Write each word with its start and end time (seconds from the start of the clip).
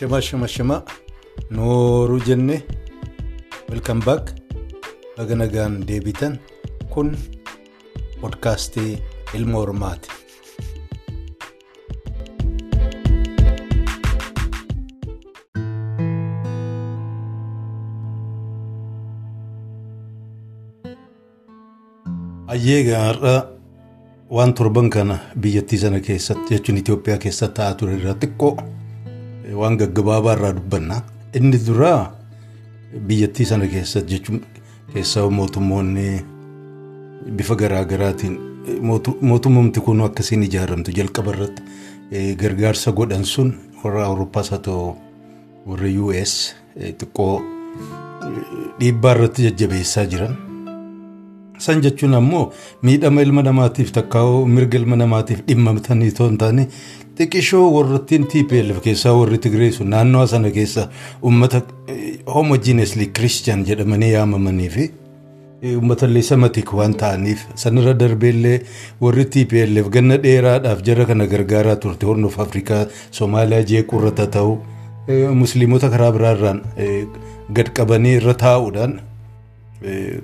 Shima 0.00 0.18
shima 0.26 0.46
shima 0.48 0.76
nooruu 1.56 2.20
jenne 2.28 2.62
welcome 3.68 4.00
back. 4.10 4.32
baga 5.16 5.36
nagaan 5.36 5.74
deebitan 5.88 6.38
kun 6.92 7.08
podkaastii 8.20 8.92
ilma 9.36 9.58
hormaati. 9.60 10.08
Hayyeegaa 22.48 23.04
har'a 23.04 23.34
waan 24.30 24.54
torban 24.54 24.90
kana 24.90 25.18
biyyattii 25.36 25.78
sana 25.78 26.00
keessatti 26.00 26.54
jechuun 26.56 26.78
Itoophiyaa 26.78 27.18
keessatti 27.28 27.56
ta'aa 27.60 27.74
ture 27.82 28.00
irraa 28.00 28.16
xiqqoo 28.24 28.54
waan 29.54 29.76
gaggabaabaa 29.78 30.34
irraa 30.36 30.52
dubbanna. 30.56 31.02
Inni 31.34 31.58
duraa 31.66 32.12
biyyattii 33.06 33.46
sana 33.46 33.66
keessatti 33.66 34.14
jechuun 34.14 34.40
keessaa 34.92 35.30
mootummoonni 35.30 36.24
bifa 37.36 37.54
garaagaraatiin 37.56 38.38
mootummamti 39.20 39.80
kun 39.80 40.00
akkasiin 40.06 40.42
ijaaramtu 40.42 40.90
jalqaba 40.96 41.32
irratti 41.34 41.62
gargaarsa 42.42 42.92
godhan 42.92 43.24
sun 43.24 43.54
warra 43.84 44.04
Awurooppaas 44.06 44.50
haa 44.50 44.58
ta'u 44.58 44.96
warra 45.66 45.88
US 46.04 46.34
xiqqoo 46.98 47.34
dhiibbaa 48.80 49.12
irratti 49.14 49.42
jajjabeessaa 49.48 50.04
jiran. 50.14 50.36
San 51.66 51.80
jechuun 51.84 52.14
ammoo 52.18 52.44
miidhama 52.88 53.22
ilma 53.26 53.42
namaatiif 53.48 53.90
takkaa'uu 53.98 54.46
mirga 54.56 54.78
ilma 54.80 54.96
namaatiif 55.02 55.40
dhimmamtanii 55.48 56.08
itoo 56.14 56.28
hin 56.30 56.38
taane 56.42 56.62
xiqqishoo 57.18 57.66
warrattiin 57.74 58.24
TPLF 58.32 58.78
keessaa 58.86 59.12
warri 59.18 59.38
Tigree 59.46 59.72
sun 59.78 59.90
naannoo 59.94 60.22
sana 60.32 60.50
keessa 60.54 60.86
uummata 61.22 61.60
homojiinesli 62.34 63.06
kiristiyan 63.18 63.64
jedhamanii 63.70 64.12
yaamamanii 64.12 64.68
fi 64.76 64.86
uummata 65.74 66.06
illee 66.08 66.22
samatik 66.30 66.72
waan 66.78 66.94
ta'aniif 67.02 67.42
sanarra 67.64 67.92
darbeellee 68.04 68.54
warri 69.04 69.24
TPLF 69.34 69.90
ganna 69.98 70.16
dheeraadhaaf 70.24 70.80
jara 70.88 71.04
kana 71.12 71.26
gargaaraa 71.34 71.76
turte 71.84 72.06
hornuuf 72.12 72.38
Afrikaa 72.46 72.80
Somaaliyaa 73.20 73.68
jeequrra 73.74 74.14
ta'u 74.38 74.56
musliimota 75.42 75.90
karaa 75.96 76.10
biraarraan 76.16 76.62
gad 77.56 77.68
qabanii 77.78 78.16
irra 78.22 78.34
taa'uudhaan. 78.46 79.00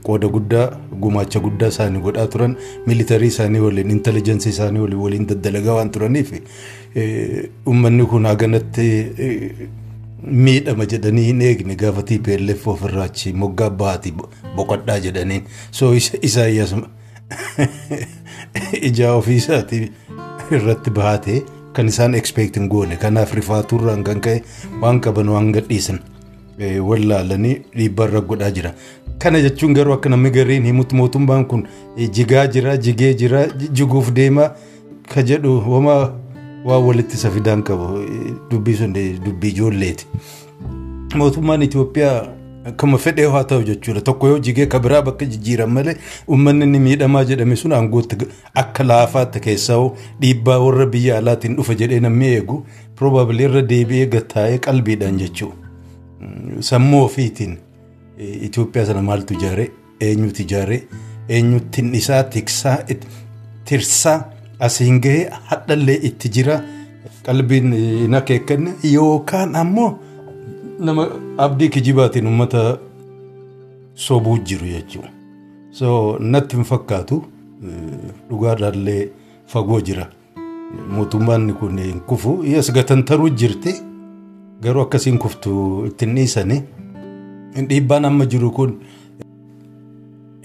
Qooda 0.03 0.29
guddaa 0.29 0.67
gumaacha 1.01 1.41
guddaa 1.41 1.69
isaanii 1.75 2.01
godhaa 2.07 2.27
turan 2.35 2.57
miilitarii 2.87 3.29
isaanii 3.33 3.63
waliin 3.67 3.91
intelligensii 3.91 4.53
isaanii 4.57 4.83
waliin 4.85 5.03
waliin 5.05 5.27
daddalagaa 5.33 5.77
waan 5.79 5.91
turaniif 5.91 6.33
uummanni 7.67 8.07
kun 8.13 8.27
haganatti 8.31 8.87
miidhama 10.23 10.87
jedhanii 10.93 11.27
hin 11.27 11.41
eegne 11.49 11.77
gaafa 11.83 12.03
TPLF 12.11 12.69
ofirraa 12.75 13.07
achi 13.11 13.33
moggaa 13.45 13.71
bahaati 13.83 14.15
boqodhaa 14.57 14.99
jedhaniin 15.07 15.47
so 15.71 15.93
isaayyaas 16.31 16.75
ijaa 18.91 19.15
ofiisaatii 19.21 19.81
irratti 20.59 20.91
bahatee 20.99 21.39
kan 21.79 21.89
isaan 21.95 22.19
expect 22.21 22.61
hin 22.61 22.69
goone 22.75 23.01
kanaaf 23.07 23.33
rifaaturraan 23.41 24.05
kan 24.11 24.21
ka'e 24.29 24.45
waan 24.85 25.01
qaban 25.09 25.33
waan 25.37 25.51
gadhiisan. 25.57 26.01
wallaalanii 26.59 27.55
dhiibbarra 27.77 28.21
godhaa 28.21 28.51
jira. 28.59 28.73
Kana 29.19 29.41
jechuun 29.41 29.75
garuu 29.75 29.93
akka 29.95 30.09
namni 30.09 30.31
gariin 30.31 30.65
himutti 30.65 30.95
mootummaan 30.97 31.45
kun 31.47 31.67
jigaa 31.97 32.47
jira, 32.47 32.77
jigee 32.77 33.15
jira, 33.15 33.47
jiguuf 33.73 34.13
deemaa 34.13 34.51
ka 35.15 35.23
jedhu 35.23 35.59
wama 35.73 35.95
waan 36.65 36.85
walitti 36.85 37.15
isa 37.17 37.31
fidaan 37.31 37.63
qabu 37.63 38.05
dubbii 38.51 38.75
sun 38.77 38.93
dubbii 39.25 39.49
ijoolleeti. 39.51 40.07
Mootummaan 41.15 41.63
Itoophiyaa 41.63 42.27
akkuma 42.67 42.99
fedhee 42.99 43.27
haa 43.31 43.45
ta'u 43.45 43.63
jechuudha. 43.63 44.01
Tokko 44.01 44.29
yoo 44.29 44.39
jigee 44.39 44.67
ka 44.67 44.79
biraa 44.79 45.03
bakka 45.03 45.25
jijjiiran 45.25 45.71
malee 45.71 45.97
uummanni 46.29 46.65
inni 46.65 46.79
miidhamaa 46.87 47.25
jedhame 47.25 47.57
sun 47.57 47.73
aangootti 47.73 48.17
akka 48.55 48.85
laafaatti 48.85 49.41
keessaa 49.41 49.91
dhiibbaa 50.21 50.59
warra 50.59 50.87
biyya 50.87 51.19
alaatiin 51.19 51.57
dhufa 51.57 51.75
jedhee 51.75 52.01
namni 52.01 52.27
eegu 52.27 52.65
probably 52.97 53.45
irra 53.45 53.63
deebi'ee 53.63 54.07
gattaa'ee 54.17 54.59
qalbiidhaan 54.59 55.19
jechuudha. 55.19 55.57
Sammuu 56.61 57.05
ofiitiin 57.05 57.57
Itoophiyaa 58.19 58.87
sana 58.87 59.03
maaltu 59.03 59.35
ijaaree 59.35 59.71
eenyutu 60.01 60.43
ijaaree 60.43 60.83
eenyutti 61.29 61.83
isaa 62.01 62.23
tiksaa 62.23 62.79
tirsaa 63.65 64.19
asiin 64.69 65.01
gahee 65.01 65.29
hadhallee 65.51 65.99
itti 66.11 66.29
jira 66.37 66.61
qalbiin 67.27 67.73
hin 67.75 68.15
akeekkanne 68.21 68.73
yookaan 68.93 69.57
ammoo 69.63 69.91
nama 70.79 71.09
abdii 71.47 71.69
kijibaatiin 71.69 72.27
uummata 72.27 72.63
sobuu 73.95 74.39
jiru 74.39 74.67
jechuudha. 74.67 75.09
So 75.71 76.17
natti 76.21 76.57
hin 76.57 76.65
fakkaatu 76.65 77.25
dhugaadhaallee 78.31 79.11
fagoo 79.47 79.81
jira. 79.81 80.07
Mootummaan 80.89 81.55
kun 81.61 81.79
hin 81.79 82.01
kufu 82.01 82.39
as 82.59 82.73
gatantaruu 82.73 83.29
jirti. 83.31 83.75
garuu 84.63 84.83
akkasiin 84.83 85.19
kuftu 85.23 85.53
ittiin 85.87 86.15
dhiisanii 86.17 86.63
dhiibbaan 87.71 88.05
amma 88.05 88.27
jiru 88.33 88.51
kun 88.59 88.73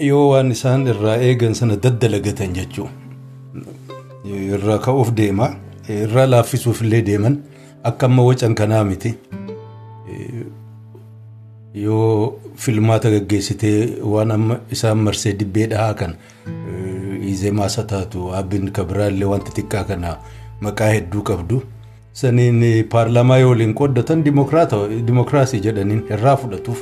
yoo 0.09 0.29
waan 0.31 0.51
isaan 0.55 0.87
irraa 0.93 1.17
eegan 1.27 1.53
sana 1.59 1.75
daddalagatan 1.83 2.53
jechuudha. 2.57 2.91
Irraa 4.55 4.77
ka'uuf 4.85 5.11
deema 5.17 5.47
irraa 5.89 6.25
laaffisuuf 6.29 6.81
illee 6.85 7.01
deeman 7.09 7.35
akka 7.89 8.05
amma 8.05 8.23
wacan 8.29 8.55
kanaa 8.55 8.83
miti. 8.83 9.11
Yoo 11.73 12.39
filmaata 12.55 13.09
gaggeessitee 13.11 14.01
waan 14.13 14.31
amma 14.31 14.59
isaan 14.71 14.97
marsee 15.07 15.33
dibbee 15.39 15.67
dhahaa 15.73 15.93
kan 15.93 16.15
izee 17.33 17.51
maasa 17.51 17.83
taatu 17.91 18.31
abbiin 18.39 18.71
kabiraallee 18.77 19.25
wanta 19.33 19.51
xiqqaa 19.57 19.83
kana 19.91 20.17
maqaa 20.61 20.89
hedduu 20.95 21.21
qabdu. 21.29 21.61
saniin 22.19 22.63
paarlaamaa 22.91 23.37
yoo 23.41 23.49
waliin 23.51 23.73
qooddatan 23.79 24.23
dimokiraasii 25.07 25.59
jedhaniin 25.65 26.01
irraa 26.15 26.33
fudhatuuf 26.41 26.79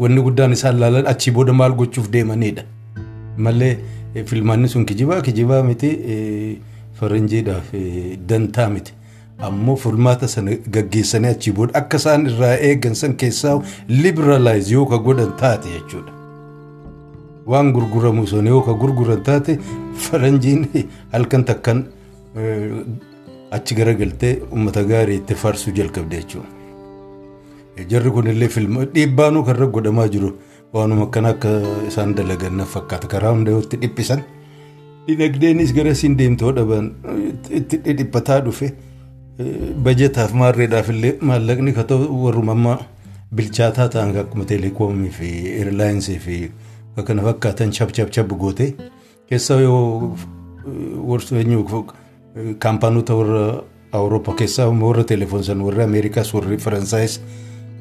wanni 0.00 0.22
guddaan 0.26 0.52
isaan 0.56 0.78
laalan 0.80 1.06
achii 1.06 1.30
booda 1.32 1.52
maal 1.52 1.72
gochuuf 1.80 2.10
deemanidha. 2.10 2.62
Malee 3.36 3.76
filmaanni 4.26 4.68
sun 4.68 4.84
kijibaa 4.84 5.20
kijibaa 5.22 5.62
miti 5.62 5.90
faranjiidhaaf 7.00 7.72
dantaa 8.28 8.68
miti. 8.76 8.92
Ammoo 9.48 9.76
filmaata 9.76 10.28
sana 10.28 10.56
gaggeessanii 10.76 11.28
achii 11.36 11.52
booda 11.58 11.74
akka 11.80 11.96
isaan 12.02 12.26
irraa 12.30 12.54
eegan 12.70 12.94
san 13.00 13.14
keessaa 13.22 13.56
libiraalaayiz 13.88 14.70
yoo 14.72 14.86
ka 14.86 14.98
godhan 14.98 15.32
taate 15.42 15.68
jechuudha. 15.74 16.12
Waan 17.46 17.72
gurguramu 17.72 18.26
sun 18.26 18.46
yoo 18.46 18.60
ka 18.62 18.72
gurguran 18.82 19.22
taate 19.22 19.58
faranjiin 20.08 20.66
halkan 21.12 21.44
takkan 21.44 21.84
achi 23.56 23.74
garagaltee 23.74 24.32
uummata 24.52 24.82
gaarii 24.90 25.16
itti 25.20 25.34
faarsuu 25.42 25.72
jalqabde 25.78 26.16
jechuudha. 26.22 26.48
Jarri 27.90 28.10
kunillee 28.10 28.48
filma 28.48 28.84
dhiibbaanuu 28.94 29.42
kan 29.44 29.56
irra 29.56 29.66
godhamaa 29.66 30.08
jiru. 30.08 30.32
Waanuma 30.72 31.04
akkana 31.08 31.28
akka 31.34 31.50
isaan 31.88 32.14
dalagan 32.14 32.60
fakkaata. 32.74 33.06
Karaa 33.08 33.32
hunda 33.32 33.50
yoo 33.50 33.60
itti 33.64 33.76
dhiphisan. 33.84 34.22
Dinagdeenis 35.08 35.72
gara 35.74 35.94
siin 35.94 36.16
deemtoo 36.18 36.52
dhaban 36.52 36.90
itti 37.60 37.78
dhiphataa 38.00 38.40
dhufe. 38.46 38.72
Bajetaaf 39.84 40.32
maarreedhaaf 40.34 40.88
illee 40.94 41.14
maallaqni 41.30 41.72
ka 41.74 41.84
ta'u 41.92 42.22
warruma 42.24 42.52
amma 42.52 42.78
bilchaataa 43.34 43.88
ta'an 43.94 44.16
akkuma 44.24 44.44
teeleekoomii 44.44 45.10
fi 45.18 45.28
eerlaayinsii 45.60 46.18
fi 46.26 46.36
kana 47.06 47.22
fakkaatan 47.22 47.70
chab 47.72 47.92
chab 47.92 48.10
chab 48.10 48.28
goote. 48.44 48.74
Keessaa 49.28 49.60
yoo 49.60 50.16
warseenyuu 51.10 51.84
kaampaanota 52.58 53.14
warra 53.20 53.44
awurooppaa 53.92 54.34
keessaa 54.40 54.68
warra 54.70 55.04
telefoonsan 55.04 55.60
warra 55.66 55.84
ameerikaas 55.84 56.34
warri 56.34 56.58
faransaayis 56.58 57.20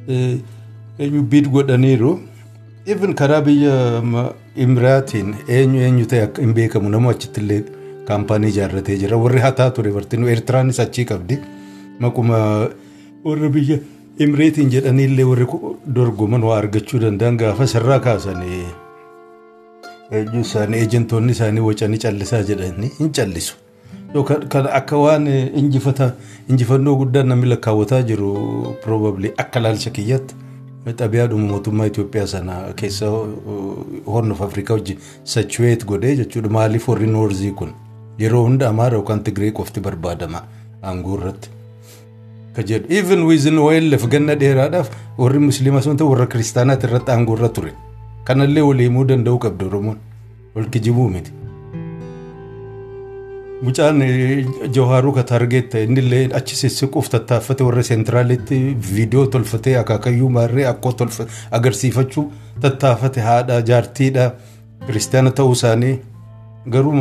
eenyu 0.08 1.22
biid 1.32 1.48
godhaniiru 1.56 2.12
even 2.94 3.14
karaa 3.22 3.42
biyya 3.48 3.74
imiraatiin 4.66 5.36
eenyu 5.58 5.80
eenyu 5.88 6.06
ta'e 6.14 6.22
akka 6.28 6.42
hin 6.46 6.54
beekamu 6.60 6.90
nama 6.96 7.10
achitti 7.16 7.42
illee 7.44 7.60
kaampaanii 8.08 8.50
ijaarratee 8.56 8.98
jira 9.04 9.18
warri 9.24 9.40
hataa 9.46 9.70
ture 9.78 9.92
bartinu 9.98 10.30
eertiraanis 10.34 10.80
achii 10.86 11.06
qabdi 11.12 11.38
maquma 12.06 12.40
warra 13.28 13.50
biyya 13.60 13.78
imireetiin 14.26 14.70
jedhaniillee 14.76 15.26
warri 15.32 15.48
dorgoman 16.00 16.44
waa 16.50 16.58
argachuu 16.64 17.00
danda'an 17.06 17.38
gaafa 17.44 17.68
sirraa 17.76 18.00
kaasanii 18.10 18.64
eenyu 20.18 20.40
isaanii 20.48 20.80
eejentoonni 20.84 21.32
isaanii 21.38 21.60
wacanii 21.70 21.98
callisaa 22.06 22.44
jedhanii 22.50 22.92
hin 23.00 23.12
callisu. 23.20 23.56
Kan 24.24 24.68
akka 24.80 24.98
waan 24.98 25.28
injifannoo 26.50 26.96
guddaan 26.96 27.28
namni 27.28 27.48
lakkaawwataa 27.54 28.02
jiru 28.02 28.76
probably 28.84 29.32
akka 29.38 29.60
laalcha 29.60 29.90
kiyyatti 29.90 30.36
xabiyaadhuma 31.00 31.48
mootummaa 31.48 31.86
Itoophiyaa 31.92 32.28
sana 32.28 32.54
keessa 32.76 33.06
horn 34.06 34.32
of 34.32 34.42
Afrikaa 34.42 34.74
wajjin 34.74 34.98
sachuweet 35.24 35.86
godhee 35.86 36.16
jechuudha. 36.16 36.50
Maaliif 36.50 36.88
warri 36.90 37.08
noorzii 37.08 37.52
kun? 37.52 37.74
Yeroo 38.20 38.44
hunda 38.44 38.70
amaara 38.70 38.94
yookaan 38.98 39.24
tigree 39.24 39.52
qofti 39.52 39.80
barbaadama 39.80 40.42
aangoo 40.84 41.18
irratti. 41.18 41.50
ka 42.56 42.64
jedhu. 42.64 42.88
Even 42.94 43.24
wizin 43.30 43.58
OLF 43.64 44.08
ganna 44.14 44.36
dheeraadhaaf 44.36 44.90
warri 45.18 45.40
musliimaa 45.40 45.82
sun 45.82 45.98
ta'u 45.98 46.10
warra 46.12 46.26
kiristaanaati 46.28 46.88
irratti 46.88 47.12
aangoo 47.12 47.36
irra 47.38 47.50
ture. 47.50 47.74
Kanallee 48.24 48.62
wal 48.70 48.80
himuu 48.86 49.04
danda'uu 49.12 49.40
qabdu 49.44 49.68
oromoon. 49.68 49.98
Wal 50.56 50.66
kijibuu 50.76 51.10
miti. 51.10 51.32
Mucaan 53.62 54.02
Jawhaaruu 54.74 55.14
ka 55.14 55.24
taargeet 55.24 55.70
ta'e 55.72 55.88
innillee 55.88 56.28
achi 56.40 56.56
sissiquuf 56.56 57.10
tattaaffate 57.10 57.64
warra 57.64 57.84
seentiraalitti 57.84 58.60
viidiyoo 58.90 59.26
tolfatee 59.34 59.78
akaakayyuu 59.80 60.30
maarree 60.30 60.68
akkoo 60.72 60.94
agarsiifachuu 61.52 62.32
tattaaffate 62.62 63.22
haadha 63.22 63.62
jaartiidha. 63.62 64.32
Kiristaana 64.88 65.32
ta'uu 65.32 65.52
isaanii 65.52 66.00
garuu 66.70 66.94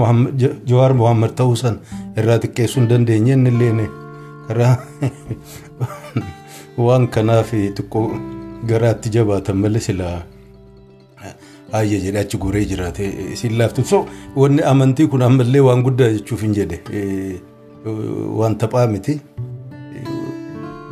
Jawaar 0.67 0.95
Mohaammed 0.95 1.37
ta'uu 1.37 1.57
san 1.57 1.81
irraa 2.17 2.39
xiqqeessuu 2.39 2.81
hin 2.81 2.89
dandeenye 2.91 3.33
innillee 3.33 3.89
karaa 4.49 4.77
waan 6.87 7.09
kanaaf 7.09 7.53
xiqqoo 7.53 8.07
garaatti 8.73 9.13
jabaatan 9.19 9.63
malee 9.65 9.85
silaa 9.89 10.17
ayya 11.73 11.99
jedhe 12.05 12.19
achi 12.21 12.39
goree 12.39 12.65
jiraate 12.73 13.37
siin 13.37 13.59
laaftu 13.59 13.85
so 13.85 14.07
wanni 14.37 14.63
amantii 14.73 15.07
kun 15.13 15.23
ammallee 15.29 15.61
waan 15.69 15.83
guddaa 15.83 16.09
jechuuf 16.17 16.43
hin 16.43 16.55
jedhe. 16.55 16.81
Waan 18.41 18.57
taphaa 18.59 18.87
miti. 18.87 19.21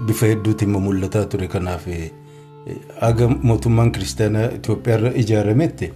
Bifa 0.06 0.26
hedduutiin 0.26 0.70
mul'ataa 0.86 1.24
ture. 1.26 1.48
Kanaaf 1.48 1.86
aga 3.00 3.28
mootummaan 3.28 3.90
kiristaanaa 3.92 4.46
Itoophiyaa 4.58 4.98
irra 4.98 5.10
ijaarametti 5.22 5.90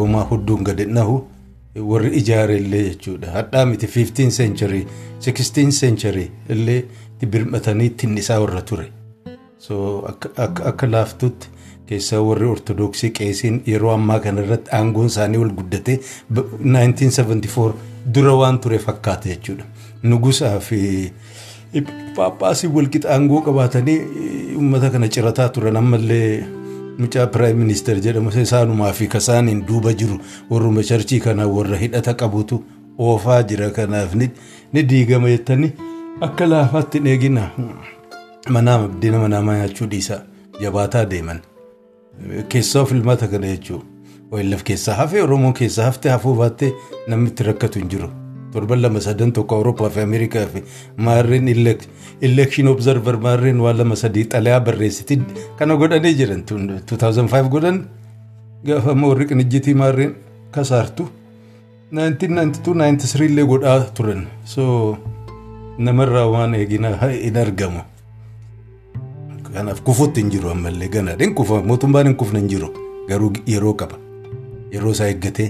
homaa 0.00 0.24
hedduun 0.30 0.64
gadi 0.68 0.86
nahu. 0.86 1.20
Warri 1.90 2.10
ijaare 2.20 2.56
illee 2.62 2.82
jechuudha. 2.88 3.30
Hadhaa 3.36 3.66
miti 3.66 3.86
15 3.86 4.30
century 4.38 4.86
16 5.20 5.70
century 5.80 6.26
illee 6.48 6.84
birmatanii 7.34 7.86
ittiin 7.92 8.18
isaa 8.18 8.40
warra 8.40 8.62
ture. 8.70 8.86
So 9.58 9.76
akka 10.64 10.86
laaftutti 10.90 11.48
keessaa 11.92 12.20
warri 12.30 12.46
ortodoksii 12.56 13.10
qeesiin 13.20 13.62
yeroo 13.74 13.94
ammaa 13.98 14.18
kana 14.26 14.42
irratti 14.46 14.70
aangoon 14.80 15.06
isaanii 15.14 15.38
ol 15.46 15.52
guddatee 15.60 15.98
1974 16.32 17.72
dura 18.14 18.34
waan 18.42 18.58
ture 18.60 18.78
fakkaata 18.88 19.28
jechuudha. 19.28 19.64
Nugusaa 20.02 20.58
fi 20.60 21.12
paappaasii 22.16 22.68
walqixa 22.76 23.10
aangoo 23.12 23.40
qabaatanii 23.46 24.00
uummata 24.56 24.90
kana 24.90 25.08
cirataa 25.16 25.48
turan 25.58 25.76
ammallee 25.80 26.44
mucaa 26.98 27.26
piraayim 27.36 27.58
ministeer 27.64 28.00
jedhamu 28.06 28.30
isaanumaa 28.42 28.92
fi 28.98 29.06
kasaaniin 29.14 29.62
duuba 29.68 29.92
jiru 30.02 30.18
warruma 30.50 30.82
charchii 30.90 31.20
kana 31.26 31.46
warra 31.54 31.76
hidhata 31.84 32.14
qabutu 32.22 32.58
oofaa 32.98 33.42
jira 33.52 33.70
kanaaf 33.78 34.14
ni 34.20 34.82
diigama 34.90 35.28
jettanii 35.34 35.72
akka 36.28 36.46
laafaatti 36.50 36.98
hin 36.98 37.06
eegina 37.14 37.46
manaa 38.58 38.76
abdiina 38.90 39.18
manaa 39.24 39.42
nyaachuu 39.48 39.86
dhiisaa 39.94 40.20
jabaataa 40.60 41.04
deeman. 41.14 41.40
Keessaa 42.48 42.84
filmaata 42.90 43.28
kana 43.28 43.46
jechuun 43.54 43.82
OLF 44.30 44.62
keessaa 44.64 44.94
hafee 44.96 45.22
Oromoo 45.22 45.52
keessaa 45.52 45.84
haftee 45.90 46.10
hafuu 46.12 46.34
baattee 46.34 46.72
namni 47.08 47.28
itti 47.30 47.42
rakkatu 47.48 47.78
hin 47.78 47.88
jiru. 47.94 48.08
Torban 48.52 48.80
lama 48.82 49.00
sadan 49.00 49.32
tokko 49.32 49.54
Awurooppaa 49.56 49.90
fi 49.90 50.00
Ameerikaa 50.00 50.46
fi 50.54 50.62
maarreen 50.96 51.48
election 52.28 52.68
observer 52.68 53.16
maarreen 53.26 53.60
waan 53.60 53.78
lama 53.78 53.96
sadii 53.96 54.24
xalayaa 54.34 54.60
barreessiti 54.60 55.18
kana 55.58 55.76
godhanii 55.76 56.14
jiran 56.18 56.42
2005 56.50 57.48
godhan 57.54 57.78
gaafa 58.66 58.90
ammoo 58.96 59.08
warri 59.12 59.26
qinijjitii 59.30 59.74
maarreen 59.84 60.14
kasaartu 60.56 61.08
1992-93 61.92 63.24
illee 63.30 63.44
godhaa 63.54 63.80
turan 63.96 64.26
so 64.44 64.64
namarraa 65.78 66.26
waan 66.34 66.54
eegina 66.60 66.90
hin 67.12 67.36
argamu. 67.46 67.80
Kanaaf 69.54 69.80
kufuutti 69.88 70.20
hin 70.20 70.30
jiru 70.36 70.50
ammallee 70.50 70.88
ganaadhaan 70.96 71.34
kufa 71.40 71.62
mootummaan 71.70 72.06
hin 72.10 72.16
kufne 72.22 72.38
hin 72.40 72.48
jiru 72.54 72.68
garuu 73.08 73.32
yeroo 73.54 73.74
qaba 73.82 73.96
yeroo 74.72 74.90
isaa 74.96 75.06
eeggatee 75.12 75.48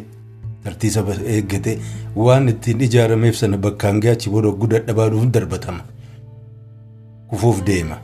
tartiisa 0.65 1.05
eeggatee 1.37 1.79
waan 2.27 2.49
ittiin 2.55 2.81
ijaarameef 2.89 3.37
sana 3.43 3.57
bakkaan 3.67 4.01
gaachi 4.07 4.31
booda 4.31 4.51
guddaa 4.51 5.09
darbatama. 5.33 5.83
Kufuuf 7.29 7.63
deema. 7.67 7.97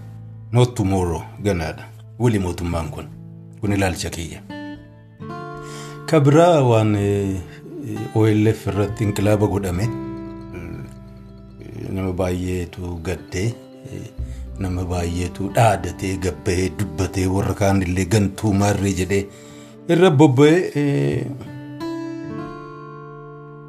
Not 0.52 0.74
tomorrow 0.74 1.22
ganaadha 1.44 1.84
wali 2.18 2.38
mootummaan 2.38 2.88
kun 2.90 3.04
kun 3.60 3.72
ilaalcha 3.72 4.10
kiyya. 4.10 4.40
Kabiraa 6.06 6.62
waan 6.64 6.96
OLF 8.14 8.66
irratti 8.66 9.04
inqilaaba 9.04 9.46
godhame. 9.46 9.88
Nama 11.90 12.12
baay'eetu 12.12 12.96
gaddee. 13.02 13.54
Nama 14.58 14.84
baay'eetu 14.90 15.48
dhaadatee 15.56 16.16
gabbahee 16.24 16.68
dubbatee 16.78 17.26
warra 17.34 17.54
kaan 17.60 17.82
illee 17.86 18.04
gantuu 18.14 18.52
maarree 18.62 18.92
jedhee 19.00 19.24
irra 19.94 20.10
bobba'ee 20.10 21.26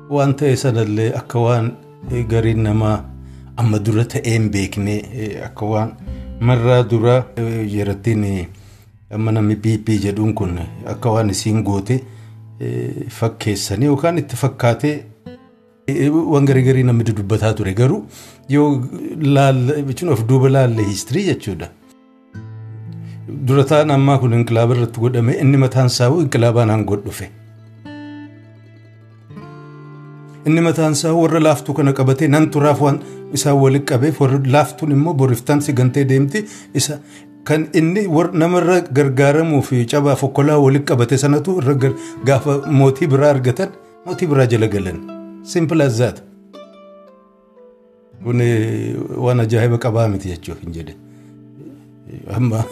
waan 0.10 0.34
ta'e 0.40 0.56
sanallee 0.64 1.10
akka 1.22 1.40
waan 1.46 1.68
gariin 2.32 2.64
namaa 2.68 2.96
amma 3.64 3.80
dura 3.86 4.06
ta'ee 4.14 4.34
hin 4.38 4.50
beekne 4.56 4.96
akka 5.50 5.66
waan 5.74 5.92
marraa 6.50 6.82
dura 6.94 7.16
yerattiin 7.76 8.26
amma 9.18 9.32
namni 9.38 9.56
pp 9.66 9.88
jedhuun 10.06 10.34
kun 10.42 10.58
akka 10.94 11.10
waan 11.16 11.30
isiin 11.36 11.62
goote 11.70 12.00
fakkeessanii 13.20 13.86
yookaan 13.92 14.18
itti 14.24 14.36
fakkaatee 14.44 14.96
waan 16.34 16.46
garii 16.50 16.64
garii 16.70 16.84
namni 16.90 17.04
dubbataa 17.20 17.54
ture 17.60 17.74
garuu 17.82 18.00
yoo 18.56 18.70
laalle 19.36 19.82
jechuun 19.90 20.12
of 20.16 20.24
duuba 20.30 20.50
laalle 20.56 20.84
hiistirii 20.90 21.26
jechuudha. 21.32 21.70
Dura 23.48 23.64
ta'an 23.72 23.92
ammaa 23.98 24.18
kun 24.22 24.34
inqilaaba 24.40 24.74
irratti 24.76 25.00
godhame 25.04 25.34
inni 25.44 25.58
mataan 25.66 25.88
isaa 25.94 26.10
inqilaabaan 26.24 26.70
aangoo 26.76 26.98
dhufe. 27.06 27.28
Inni 30.48 30.62
mataan 30.68 30.94
isaa 30.98 31.14
warra 31.22 31.40
laaftuu 31.48 31.74
kana 31.80 31.94
qabatee 32.00 32.28
nan 32.36 32.50
turaaf 32.56 32.82
waan 32.86 33.00
isaan 33.38 33.58
walitti 33.64 33.86
qabeef 33.94 34.20
laaftuun 34.56 34.92
immoo 34.98 35.14
boriftaan 35.14 35.62
sigantee 35.62 36.06
deemti 36.10 36.46
isa 36.82 37.00
kan 37.44 37.68
inni 37.74 38.08
namarra 38.44 38.80
gargaaramuu 39.00 39.62
fi 39.70 39.86
cabaaf 39.86 40.24
okkolaa 40.24 40.58
walitti 40.66 40.88
qabate 40.94 41.18
sanatu 41.18 41.58
irra 41.62 41.76
gaafa 42.26 42.58
mootii 42.82 43.08
biraa 43.14 43.30
argatan 43.36 43.70
mootii 44.06 44.28
biraa 44.28 44.46
jala 44.48 44.68
galan. 44.68 45.19
Simple 45.44 45.82
as 45.84 45.98
that. 45.98 46.24
Kun 48.24 48.42
waan 49.18 49.40
ajaa'iba 49.40 49.78
qabaa 49.78 50.08
miti 50.08 50.30
jechuuf 50.30 50.60
hin 50.66 50.74
jedhe 50.80 50.96
amma 52.36 52.64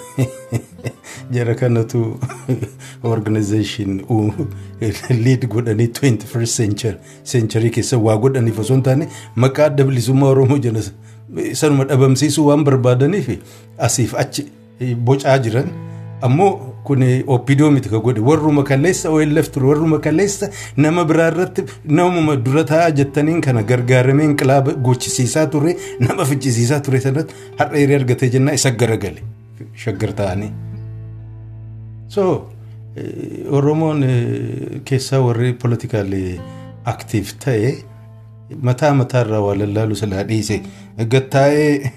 jara 1.35 1.55
kanatu 1.55 2.19
organization 3.13 4.01
lead 5.25 5.47
godhanii 5.47 5.87
21st 5.87 6.55
century 6.55 6.95
century 7.23 7.69
keessa 7.69 7.97
waa 7.97 8.17
godhaniif 8.17 8.59
osoo 8.59 8.73
hin 8.75 8.83
taane 8.89 9.07
maqaa 9.45 9.65
adda 9.71 9.83
bilisummaa 9.89 10.29
oromoo 10.35 10.57
jala 10.67 10.83
sanuma 11.61 11.85
dhabamsiisuu 11.91 12.47
waan 12.47 12.63
barbaadaniif 12.69 13.29
asiif 13.89 14.15
achi 14.23 14.47
bocaa 15.09 15.37
jiran 15.47 15.69
ammoo 16.29 16.51
kun 16.89 17.03
oppidoo 17.35 17.69
miti 17.75 17.89
ka 17.93 17.99
godhe 18.07 18.21
warruma 18.29 18.63
kalleessa 18.69 19.09
OLF 19.17 19.49
ture 19.55 19.67
warruma 19.71 19.99
kalleessa 20.07 20.49
nama 20.85 21.05
biraa 21.11 21.27
irratti 21.33 21.65
namuma 21.99 22.35
dura 22.47 22.63
taa'aa 22.73 22.91
jettaniin 22.99 23.41
kana 23.47 23.63
gargaaramee 23.71 24.27
inqilaaba 24.31 24.73
gochisiisaa 24.89 25.45
ture 25.55 25.75
nama 26.07 26.25
fichisiisaa 26.31 26.79
ture 26.89 26.99
sanatti 27.07 27.33
har'a 27.59 27.77
hiree 27.83 27.99
argatee 28.01 28.29
jennaa 28.37 28.53
isa 28.61 28.71
garagale 28.83 29.21
shaggar 29.85 30.13
ta'anii. 30.21 30.51
So 32.07 32.23
Oromoon 33.57 33.99
keessaa 34.85 35.19
warri 35.21 35.53
politikaalii 35.53 36.39
aktiif 36.91 37.33
ta'e 37.43 37.71
mataa 38.69 38.93
mataarraa 39.01 39.41
waa 39.45 39.55
lallaalu 39.59 39.95
silaa 39.99 40.23
dhiise 40.29 40.61
gattaa'ee 41.05 41.91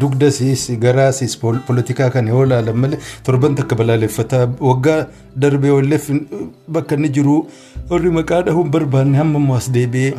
dugdasiis 0.00 0.64
garaasiis 0.80 1.36
poolitikaa 1.42 2.10
kan 2.10 2.28
yoo 2.28 2.44
ilaalan 2.46 2.76
malee 2.84 2.98
torban 3.28 3.54
takka 3.60 3.76
balaaleffataa 3.80 4.44
waggaa 4.68 4.98
darbee 5.44 5.70
OLF 5.78 6.10
bakka 6.76 6.94
inni 7.00 7.08
jiru 7.18 7.36
warri 7.90 8.10
maqaa 8.18 8.42
dhahuun 8.48 8.70
barbaanne 8.76 9.16
hamma 9.22 9.38
ammoo 9.42 9.56
as 9.62 9.70
deebi'ee 9.78 10.12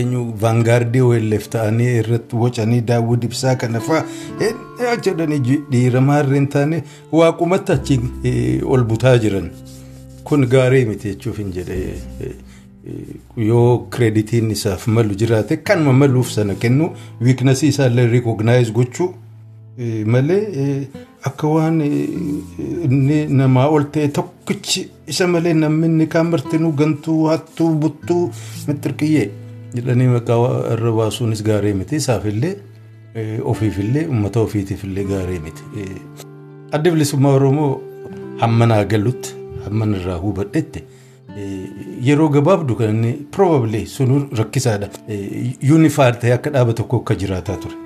eenyu 0.00 0.22
vaangaardii 0.46 1.00
OLF 1.10 1.48
ta'anii 1.56 1.90
irratti 2.04 2.36
bocanii 2.44 2.80
daawwii 2.92 3.20
ibsaa 3.30 3.56
kana 3.64 3.80
fa'aa 3.90 4.96
jedhanii 5.08 5.58
dhiiramaa 5.74 6.20
irra 6.24 6.34
hin 6.40 6.46
taane 6.56 6.82
waaqumatti 7.20 7.72
achi 7.78 8.00
ol 8.76 8.84
butaa 8.94 9.16
jiran 9.26 9.50
kun 10.30 10.46
gaarii 10.56 10.84
miti 10.90 11.08
jechuuf 11.12 11.38
hin 11.38 11.50
jedhee. 11.58 11.94
Yoo 13.48 13.86
kireeditiin 13.92 14.50
isaaf 14.56 14.86
malu 14.96 15.14
jiraate 15.22 15.56
kanuma 15.68 15.92
maluuf 16.00 16.30
sana 16.36 16.54
kennu 16.64 16.90
wiiknasii 17.26 17.68
isaallee 17.74 18.06
rikognaayiz 18.14 18.72
gochuu 18.78 19.08
malee 20.14 20.88
akka 21.30 21.48
waan 21.54 21.78
namaa 23.40 23.66
ol 23.76 23.84
ta'e 23.94 24.08
tokkichi 24.18 24.82
isa 25.14 25.26
malee 25.36 25.54
namni 25.62 25.86
inni 25.92 26.06
kaan 26.14 26.28
martinuu 26.34 26.72
gantuu 26.82 27.18
hattuu 27.30 27.70
buttuu 27.84 28.22
mixirqiyyee 28.68 29.26
jedhanii 29.78 30.08
maqaa 30.16 30.40
irra 30.74 30.92
baasuunis 31.00 31.42
gaarii 31.48 31.74
miti 31.80 31.96
isaaf 32.02 32.26
illee 32.32 32.54
ofiifillee 33.52 34.06
uummata 34.08 34.40
ofiitiifillee 34.40 35.04
gaarii 35.10 35.38
miti. 35.46 35.62
Adda 36.72 36.90
bilisummaa 36.90 37.32
Oromoo 37.38 37.72
hammanaa 38.42 38.84
galutti 38.92 39.34
hamman 39.64 39.94
irraa 39.98 40.18
hubadhetti 40.22 40.82
yeroo 41.36 42.28
gabaabdu 42.28 42.74
kan 42.78 42.90
inni 42.94 43.12
probably 43.36 43.84
sun 43.86 44.28
rakkisaadha. 44.40 44.88
Yuunifaayid 45.68 46.20
ta'ee 46.22 46.32
akka 46.38 46.50
dhaaba 46.56 46.72
tokko 46.80 46.96
akka 47.02 47.14
jiraataa 47.22 47.56
ture. 47.62 47.76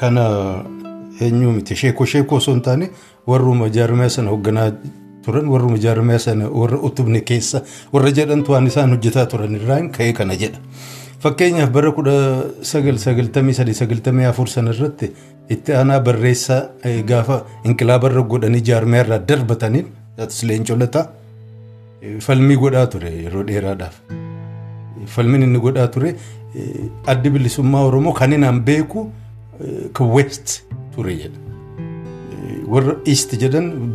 Kana 0.00 0.24
eenyu 1.20 1.52
miti 1.52 1.74
sheekoo 1.76 2.06
sheekoo 2.06 2.36
osoo 2.42 2.54
hin 2.54 2.62
taane 2.68 2.90
warruma 3.26 3.68
jaarmaya 3.76 4.10
sana 4.10 4.30
hoogganaa 4.30 4.70
turan 5.24 5.46
warruma 5.54 5.78
jaarmaya 5.84 6.18
sana 6.18 6.48
warra 6.50 6.78
utubne 6.88 7.20
keessa 7.30 7.62
warra 7.92 8.10
jedhantu 8.18 8.52
waan 8.52 8.66
isaan 8.66 8.90
hojjetaa 8.96 9.26
turan 9.34 9.54
irraan 9.60 9.90
ka'ee 9.96 10.12
kana 10.12 10.34
jedha. 10.36 10.58
Fakkeenyaaf 11.22 11.70
bara 11.70 11.92
kudha 11.98 12.14
sagal 12.70 12.98
sagaltamii 12.98 13.54
sadii 13.54 13.74
sagaltamii 13.80 14.24
afur 14.30 14.48
sana 14.54 14.70
irratti 14.74 15.12
itti 15.56 15.72
aanaa 15.80 16.00
barreessaa 16.00 16.60
gaafa 17.10 17.36
inqilaabarra 17.64 18.22
godhanii 18.34 18.60
jaarmaya 18.70 19.04
irraa 19.06 19.18
darbataniin 19.28 19.86
leencolataa 20.48 21.04
falmii 22.26 22.56
godhaa 22.56 22.86
ture 22.86 23.10
yeroo 23.24 23.42
dheeraadhaaf. 23.48 23.96
Falmiin 25.14 25.42
inni 25.42 25.58
godhaa 25.60 25.88
ture 25.88 26.14
addi 27.06 27.30
bilisummaa 27.30 27.84
Oromoo 27.88 28.12
kan 28.12 28.32
inni 28.32 28.50
beeku 28.60 29.10
kan 29.92 30.06
West 30.16 30.62
ture 30.94 31.14
jedha. 31.16 31.38
Warra 32.72 32.96
East 33.06 33.32
jedhan 33.40 33.92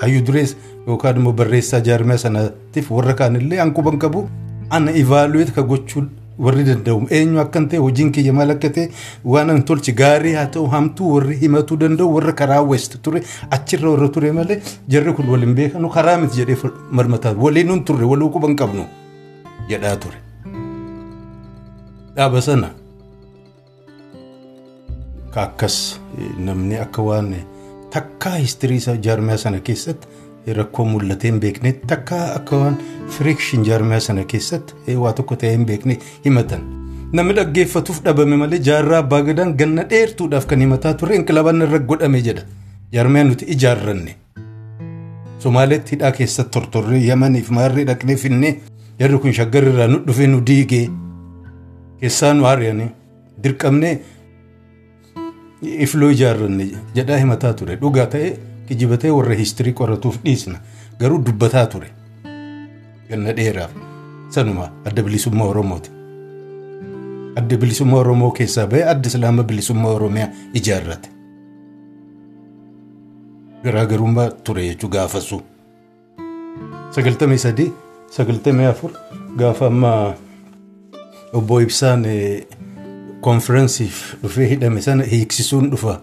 hayyuu 0.00 0.24
durees 0.26 0.56
yookaan 0.86 1.16
immoo 1.16 1.32
barreessaa 1.32 1.80
jaarmaya 1.80 2.18
sanaatiif 2.18 2.90
warra 2.90 3.14
kaanillee 3.14 3.58
hanquban 3.58 3.98
qabu 3.98 4.28
ana 4.70 4.92
ivaaluweet 5.02 5.52
ka 5.54 5.62
gochuu 5.62 6.04
warri 6.46 6.64
danda'u 6.68 7.06
eenyu 7.18 7.40
akkan 7.44 7.68
ta'e 7.72 7.80
hojiin 7.84 8.10
kiyya 8.16 8.32
maal 8.38 8.50
akka 8.54 8.70
ta'e 8.78 8.88
waan 9.34 9.50
an 9.54 9.62
tolchi 9.68 9.92
gaarii 10.00 10.34
haa 10.38 10.46
ta'u 10.56 10.66
hamtuu 10.74 11.12
warri 11.14 11.36
himatuu 11.42 11.76
danda'u 11.84 12.14
warra 12.16 12.32
karaa 12.40 12.62
west 12.72 12.98
ture 13.02 13.22
achirra 13.58 13.90
warra 13.94 14.08
ture 14.16 14.32
malee 14.40 14.58
jarri 14.94 15.12
kun 15.18 15.28
waliin 15.34 15.54
beekanu 15.60 15.88
karaa 15.96 16.18
miti 16.24 16.42
jedhee 16.42 16.70
marmataa 16.90 17.34
waliin 17.46 17.66
nun 17.72 17.84
turre 17.84 18.04
walii 18.12 18.30
quban 18.36 18.56
qabnu 18.62 18.84
jedhaa 19.68 19.96
ture. 19.96 20.18
Dhaaba 22.16 22.40
sana. 22.44 22.68
Akkas 25.42 25.76
namni 26.38 26.76
akka 26.76 27.02
waan 27.02 27.34
takkaa 27.90 28.34
histirii 28.36 28.76
isaa 28.82 28.96
jaarmaya 29.06 29.38
sana 29.38 29.60
keessatti 29.68 30.06
rakkoo 30.46 30.84
mul'atee 30.92 31.30
hin 31.30 31.40
beekne 31.40 31.72
takka 31.90 32.16
akka 32.38 32.56
waan 32.62 32.76
firikshin 33.16 33.64
jaarmaya 33.68 34.00
sana 34.00 34.24
keessatti 34.24 34.96
waa 35.04 35.12
tokko 35.12 35.36
ta'ee 35.36 35.52
hin 35.56 35.66
beekne 35.66 35.98
himatan. 36.24 36.60
Namni 37.12 37.34
dhaggeeffatuuf 37.36 38.02
dhabame 38.04 38.36
malee 38.40 38.58
jaarraa 38.70 38.98
abbaa 39.04 39.22
gadaan 39.28 39.54
ganna 39.56 39.84
dheertuudhaaf 39.90 40.46
kan 40.50 40.60
himataa 40.64 40.94
turre 40.94 41.16
inqilaaban 41.20 41.62
irra 41.66 41.78
godhame 41.78 42.20
jedha. 42.28 42.42
Jaarmaya 42.92 43.24
nuti 43.24 43.44
ijaarranne. 43.54 44.14
Somaaleetti 45.38 45.96
hidhaa 45.96 46.12
keessatti 46.18 46.50
tortorree 46.58 47.00
Yamaniif 47.06 47.50
maarree 47.50 47.84
dhaqnee 47.86 48.16
finnee 48.16 48.54
jarri 48.98 49.18
kun 49.18 49.32
shaggar 49.38 49.64
irraa 49.70 49.86
nu 49.88 49.98
dhufee 50.06 50.26
nu 50.26 50.40
diigee 50.46 50.84
keessaa 52.00 52.32
nu 52.34 52.44
ari'anii 52.50 52.88
dirqamnee 53.44 53.94
ifloo 55.86 56.10
ijaarranne 56.16 56.66
jedhaa 56.94 57.18
himataa 57.22 57.52
ture 57.60 57.76
dhugaa 57.82 58.06
ta'ee 58.14 58.30
kijibatee 58.68 59.10
warra 59.10 59.34
histirii 59.34 59.72
qoratuuf 59.80 60.18
dhiisna 60.24 60.58
garuu 61.00 61.18
dubbataa 61.26 61.66
ture 61.66 61.88
ganna 63.10 63.32
dheeraaf 63.36 63.70
sanuma 64.30 64.70
adda 64.84 65.02
bilisummaa 65.02 65.46
oromooti. 65.54 65.90
Adda 67.36 67.56
bilisummaa 67.56 67.98
oromoo 68.00 68.30
keessaa 68.30 68.66
bahee 68.66 68.84
adda 68.92 69.08
islaama 69.08 69.42
bilisummaa 69.42 69.90
oromiyaa 69.98 70.28
ijaarrate. 70.60 71.08
Garaagarummaa 73.64 74.30
ture 74.30 74.64
jechuu 74.68 74.88
gaafasu. 74.90 75.42
Sagaltamii 76.90 77.38
sadii 77.38 77.72
sagaltamii 78.10 78.64
afur 78.66 78.90
gaafa 79.36 79.66
ammaa 79.66 80.14
obbo 81.32 81.60
Ibsaan 81.60 82.04
konferensiif 83.20 84.00
dhufee 84.22 84.48
hidhame 84.48 84.80
sana 84.82 85.04
hiiksisuun 85.04 85.70
dhufa 85.70 86.00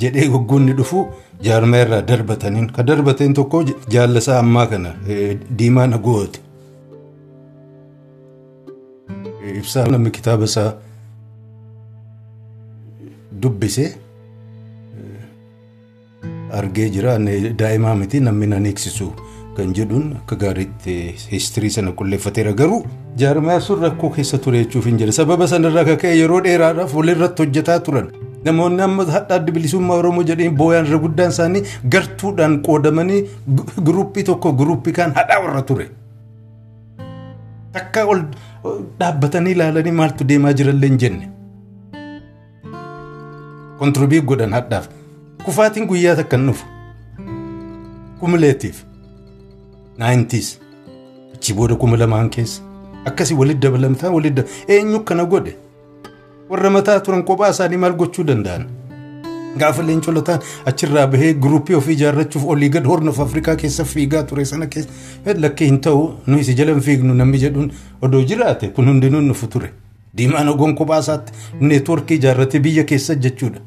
jedhee 0.00 0.28
goggoonni 0.34 0.72
dhufu 0.78 1.00
jaarmaya 1.48 1.84
irraa 1.86 2.02
darbataniin 2.10 2.68
ka 2.76 2.82
darbateen 2.90 3.34
tokko 3.38 3.64
jaallasaa 3.96 4.38
ammaa 4.44 4.66
kana 4.66 4.94
diimaa 5.58 5.86
nagooti. 5.86 6.40
Ibsaa 9.58 9.86
namni 9.92 10.10
kitaaba 10.10 10.44
isaa 10.50 10.70
dubbisee 13.42 13.90
argee 16.60 16.88
jira 16.94 17.18
daa'imaa 17.60 17.94
miti 18.00 18.20
namni 18.20 18.46
nan 18.54 18.64
hiiksisu 18.68 19.06
kan 19.56 19.72
jedhuun 19.78 20.12
akka 20.18 20.36
gaariitti 20.42 20.94
histirii 21.32 21.70
sana 21.76 21.92
qulleeffateera 22.00 22.52
garuu 22.60 22.82
jaarmaya 23.22 23.60
sun 23.60 23.80
rakkoo 23.86 24.10
keessa 24.16 24.38
ture 24.44 24.62
jechuuf 24.64 24.86
hin 24.90 24.98
jedhe 25.02 25.12
sababa 25.20 25.46
sanarraa 25.54 25.82
akka 25.86 25.96
ka'e 26.04 26.14
yeroo 26.20 26.40
dheeraadhaaf 26.46 26.94
walirratti 27.00 27.42
hojjetaa 27.44 27.78
turan. 27.88 28.08
Namoonni 28.44 28.82
amma 28.82 29.04
hadha 29.14 29.34
adda 29.38 29.52
bilisummaa 29.56 29.96
Oromoo 30.02 30.22
jedhanii 30.30 30.56
booyaan 30.60 30.86
irra 30.88 30.98
guddaan 31.04 31.30
isaanii 31.34 31.62
gartuudhaan 31.94 32.56
qoodamanii 32.68 33.20
guruppii 33.88 34.24
tokko 34.30 34.52
guruppii 34.62 34.92
kaan 34.98 35.12
hadhaa 35.18 35.38
warra 35.44 35.62
ture. 35.68 35.86
Takka 37.76 38.04
ol 38.14 38.22
dhaabbatanii 39.00 39.52
ilaalanii 39.58 39.92
maaltu 40.00 40.24
deemaa 40.32 40.52
jirallee 40.60 40.88
hin 40.92 40.98
jenne. 41.04 41.28
Kontiroobii 43.78 44.20
godhan 44.32 44.52
hadhaaf. 44.58 44.88
Kufaatiin 45.44 45.86
guyyaa 45.92 46.16
takka 46.16 46.36
hin 46.36 46.46
dhufu. 46.50 46.66
Kumuleetiif. 48.20 48.84
Naayintiis. 49.98 50.52
Achi 51.34 51.54
booda 51.54 51.74
kuma 51.84 51.96
lamaan 52.04 52.30
keessa. 52.30 52.62
Akkasii 53.10 53.34
walitti 53.38 53.62
dabalamtaa 53.66 54.10
walitti 54.16 54.42
eenyu 54.68 55.00
kana 55.10 55.24
godhe. 55.24 55.56
Warra 56.52 56.70
mataa 56.76 57.00
turan 57.00 57.22
kophaa 57.28 57.50
isaanii 57.56 57.76
maal 57.82 57.92
gochuu 58.00 58.24
danda'an. 58.30 58.64
Gaafa 59.60 59.82
leencolotaan 59.86 60.40
achirraa 60.70 61.06
bahee 61.12 61.32
guruppii 61.44 61.74
ofii 61.78 61.92
ijaarrachuuf 61.98 62.44
olii 62.54 62.68
gad 62.74 62.86
hornoof 62.90 63.20
Afrikaa 63.24 63.56
keessa 63.62 63.84
fiigaa 63.84 64.22
ture 64.30 64.44
sana 64.50 64.66
keessa 64.66 65.34
lakkee 65.44 65.66
hin 65.70 65.80
ta'u 65.86 66.06
nu 66.26 66.38
isi 66.44 66.54
jala 66.60 66.72
hin 66.76 66.80
fiignu 66.86 67.14
namni 67.18 67.38
jedhuun 67.42 67.72
odoo 68.08 68.22
jiraate 68.30 68.68
kun 68.78 68.88
hundinuu 68.92 69.20
nufu 69.26 69.46
ture. 69.56 69.70
Diimaan 70.16 70.48
ogoon 70.54 70.74
kophaa 70.80 70.98
isaatti 71.04 71.32
neetwoorkii 71.60 72.16
ijaarrate 72.22 72.60
biyya 72.66 72.84
keessa 72.92 73.14
jechuudha. 73.26 73.60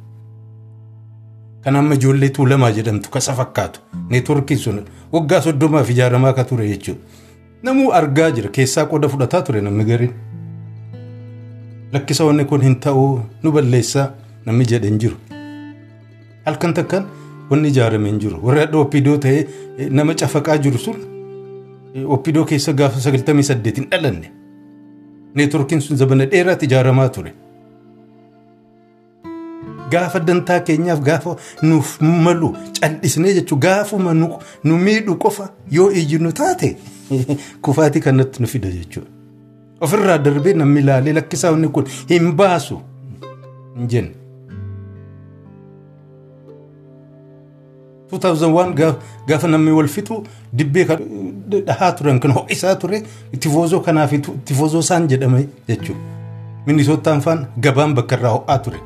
Kan 1.63 1.75
amma 1.75 1.93
ijoollee 1.95 2.29
tuulamaa 2.29 2.71
jedhamtu 2.71 3.09
kasa 3.09 3.33
fakkaatu 3.33 3.79
neetwoorkiin 4.09 4.59
sun 4.59 4.81
waggaa 5.13 5.41
soddomaaf 5.41 5.89
ijaaramaa 5.89 6.29
akka 6.35 6.43
ture 6.53 6.67
jechuudha. 6.67 7.01
Namuu 7.63 7.91
argaa 7.99 8.31
jira 8.31 8.49
keessaa 8.57 8.85
qooda 8.85 9.09
fudhataa 9.09 9.41
ture 9.41 9.61
namni 9.61 9.83
gariin. 9.91 10.13
Lakkisa 11.95 12.25
wanni 12.27 12.45
kun 12.45 12.61
hin 12.61 12.75
ta'u 12.85 13.03
nu 13.43 13.51
balleessaa 13.55 14.07
namni 14.45 14.65
jedhe 14.71 14.89
hin 14.91 14.99
jiru. 14.99 15.15
Halkan 16.45 16.73
takkan 16.79 17.05
wanni 17.51 17.69
ijaarame 17.73 18.09
hin 18.11 18.19
jiru. 18.23 18.39
Warri 18.47 18.65
hadha 18.65 18.77
oppidoo 18.81 19.17
ta'ee 19.25 19.87
nama 19.99 20.15
cafaqaa 20.23 20.57
jiru 20.65 20.81
sun 20.87 20.97
oppidoo 22.17 22.45
keessa 22.51 22.73
gaafa 22.81 22.99
sagaltamii 23.07 23.47
saddeet 23.51 23.77
hin 23.81 23.87
dhalanne. 23.95 24.31
Neetworkiin 25.35 25.81
sun 25.87 25.97
zabana 26.03 26.29
dheeraatti 26.35 26.65
ijaaramaa 26.71 27.09
ture. 27.17 27.33
Gaafa 29.91 30.19
dantaa 30.27 30.59
keenyaaf 30.67 31.01
gaafa 31.09 31.35
nuuf 31.61 31.97
malu 32.01 32.55
callisnee 32.79 33.33
jechuun 33.39 33.61
gaafuma 33.67 34.13
nu 34.13 34.77
miidhu 34.85 35.15
qofa 35.25 35.49
yoo 35.71 35.91
iyyinu 36.03 36.31
taate 36.31 36.75
kufaatii 37.67 38.01
kanatti 38.07 38.41
nu 38.43 38.47
fida 38.47 38.71
jechuudha. 38.77 39.14
Ofirraa 39.81 40.17
darbee 40.17 40.53
namni 40.53 40.79
ilaalee 40.85 41.13
lakkisaa 41.17 41.51
inni 41.57 41.67
kun 41.77 41.85
hin 42.09 42.31
baasu 42.41 42.79
hin 43.77 43.87
jenne. 43.93 44.11
2001 48.11 48.93
gaafa 49.27 49.47
namni 49.47 49.71
wal 49.71 49.87
fixu 49.87 50.23
dibbee 50.53 50.85
dhahaa 51.67 51.91
turan 51.99 52.19
kan 52.19 52.31
ho'isaa 52.31 52.75
ture 52.81 53.01
tifoozoo 53.39 53.79
kanaaf 53.87 54.11
tifoozoo 54.45 54.79
isaan 54.85 55.07
jedhame 55.13 55.47
jechuudha. 55.67 56.01
Minisootaan 56.65 57.21
faan 57.21 57.47
gabaan 57.61 57.93
bakka 57.95 58.15
irraa 58.17 58.31
ho'aa 58.37 58.57
ture. 58.59 58.79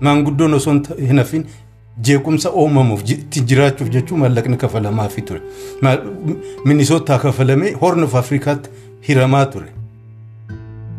Maanguddoon 0.00 0.54
osoo 0.54 0.74
hin 1.08 1.18
hafin 1.18 1.44
jeequmsa 2.08 2.50
uumamuuf 2.62 3.02
jiraachuuf 3.48 3.90
jechuun 3.96 4.20
maallaqni 4.20 4.56
kafalamaafii 4.56 5.22
ture. 5.30 5.40
Minisootaa 6.64 7.18
kafalamee 7.18 7.72
hornoof 7.80 8.14
Afrikaatti 8.14 8.70
hiramaa 9.08 9.46
ture. 9.46 9.66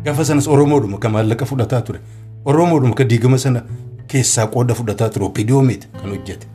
Gaafa 0.04 0.24
sanas 0.24 0.46
Oromoodhuma 0.48 0.98
kan 0.98 1.12
maallaqa 1.12 1.46
fudhataa 1.46 1.80
ture. 1.82 2.00
Oromoodhuma 2.44 2.94
kan 2.94 3.08
diigama 3.08 3.38
sana 3.38 3.62
keessaa 4.08 4.46
qooda 4.46 4.74
fudhataa 4.74 5.08
ture. 5.10 5.24
Opidiyoo 5.26 5.62
miti 5.62 5.86
kan 6.00 6.10
hojjete. 6.10 6.46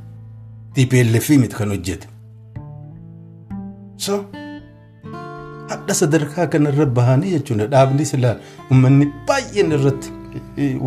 TPLF 0.74 1.30
miti 1.44 1.56
kan 1.56 1.70
hojjete. 1.76 2.08
So 3.98 4.26
hadha 5.70 5.94
sadarkaa 6.02 6.48
kanarra 6.48 6.86
bahanii 7.00 7.32
jechuudha 7.38 7.68
dhaabni 7.72 8.06
silaa 8.12 8.36
uummanni 8.72 9.08
baay'een 9.28 9.72
irratti 9.78 10.10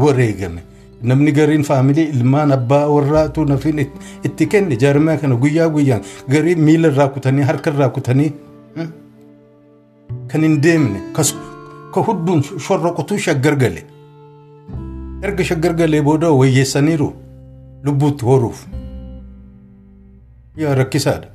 wareegame. 0.04 0.62
Namni 1.10 1.32
gariin 1.32 1.64
faamilii 1.66 2.08
ilmaan 2.14 2.52
abbaa 2.56 2.86
warraatu 2.94 3.44
nafiin 3.44 3.80
itti 4.24 4.46
kenne 4.46 4.76
jaarmaa 4.82 5.16
kana 5.22 5.34
guyyaa 5.44 5.68
guyyaan 5.68 6.02
garii 6.30 6.54
miila 6.66 6.88
irraa 6.92 7.08
kutanii 7.16 7.42
harka 7.48 7.70
irraa 7.74 7.88
kutanii 7.96 8.28
kan 10.32 10.42
hin 10.46 10.54
deemne 10.66 11.00
ka 11.94 12.00
hudduun 12.08 12.42
shorroqutuu 12.66 13.18
shaggar 13.26 13.56
gale. 13.56 13.82
Erga 15.22 15.44
shaggar 15.50 15.74
galee 15.80 16.02
booda 16.02 16.30
wayyeessaniiru 16.40 17.08
lubbuutti 17.84 18.24
horuuf. 18.30 18.66
Yaa 20.56 20.74
rakkisaadha. 20.74 21.28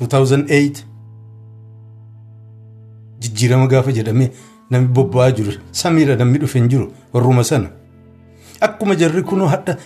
2008 0.00 0.84
jijjiirama 3.20 3.66
gaafa 3.66 3.92
jedhamee 3.98 4.30
namni 4.70 4.88
bobba'aa 4.98 5.30
jiru 5.38 5.52
samiidha 5.72 6.16
namni 6.20 6.38
dhufe 6.42 6.58
hin 6.58 6.68
jiru 6.68 6.90
warruma 7.12 7.44
sana. 7.44 7.68
Akkuma 8.60 8.94
jarri 9.02 9.22
kunoo 9.22 9.46
hadha 9.52 9.76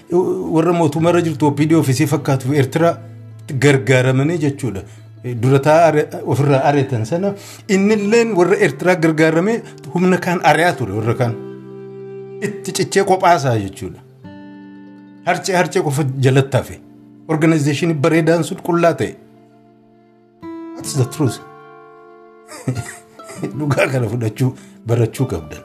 warra 0.57 0.73
mootummaarra 0.73 1.21
jirtu 1.27 1.47
opiidii 1.47 1.75
ofiisii 1.83 2.07
fakkaatu 2.15 2.55
eertiraa 2.55 2.97
gargaaramanii 3.65 4.39
jechuudha. 4.45 4.83
Durataa 5.25 5.93
ofirraa 6.25 6.63
ari'atan 6.65 7.05
sana 7.05 7.35
innilleen 7.69 8.33
warra 8.37 8.57
eertiraa 8.57 8.95
gargaaramee 8.95 9.63
humna 9.95 10.17
kaan 10.17 10.41
ari'aa 10.51 10.73
ture 10.79 10.93
warra 10.99 11.15
kaan. 11.15 11.35
Itti 12.41 12.73
cichee 12.73 13.05
kophaasaa 13.05 13.59
jechuudha. 13.59 14.01
Harcee 15.27 15.57
harcee 15.57 15.83
qofa 15.83 16.07
jalatti 16.27 16.57
hafe. 16.57 16.81
Organizeeshinii 17.29 17.95
bareedaan 18.07 18.45
sun 18.45 18.63
qullaa 18.69 18.95
ta'e. 19.03 19.17
That's 20.77 20.97
the 20.97 21.05
truth. 21.05 21.39
Dhugaa 23.59 23.89
kana 23.93 24.09
fudhachuu 24.09 24.55
barachuu 24.87 25.27
qabdan. 25.27 25.63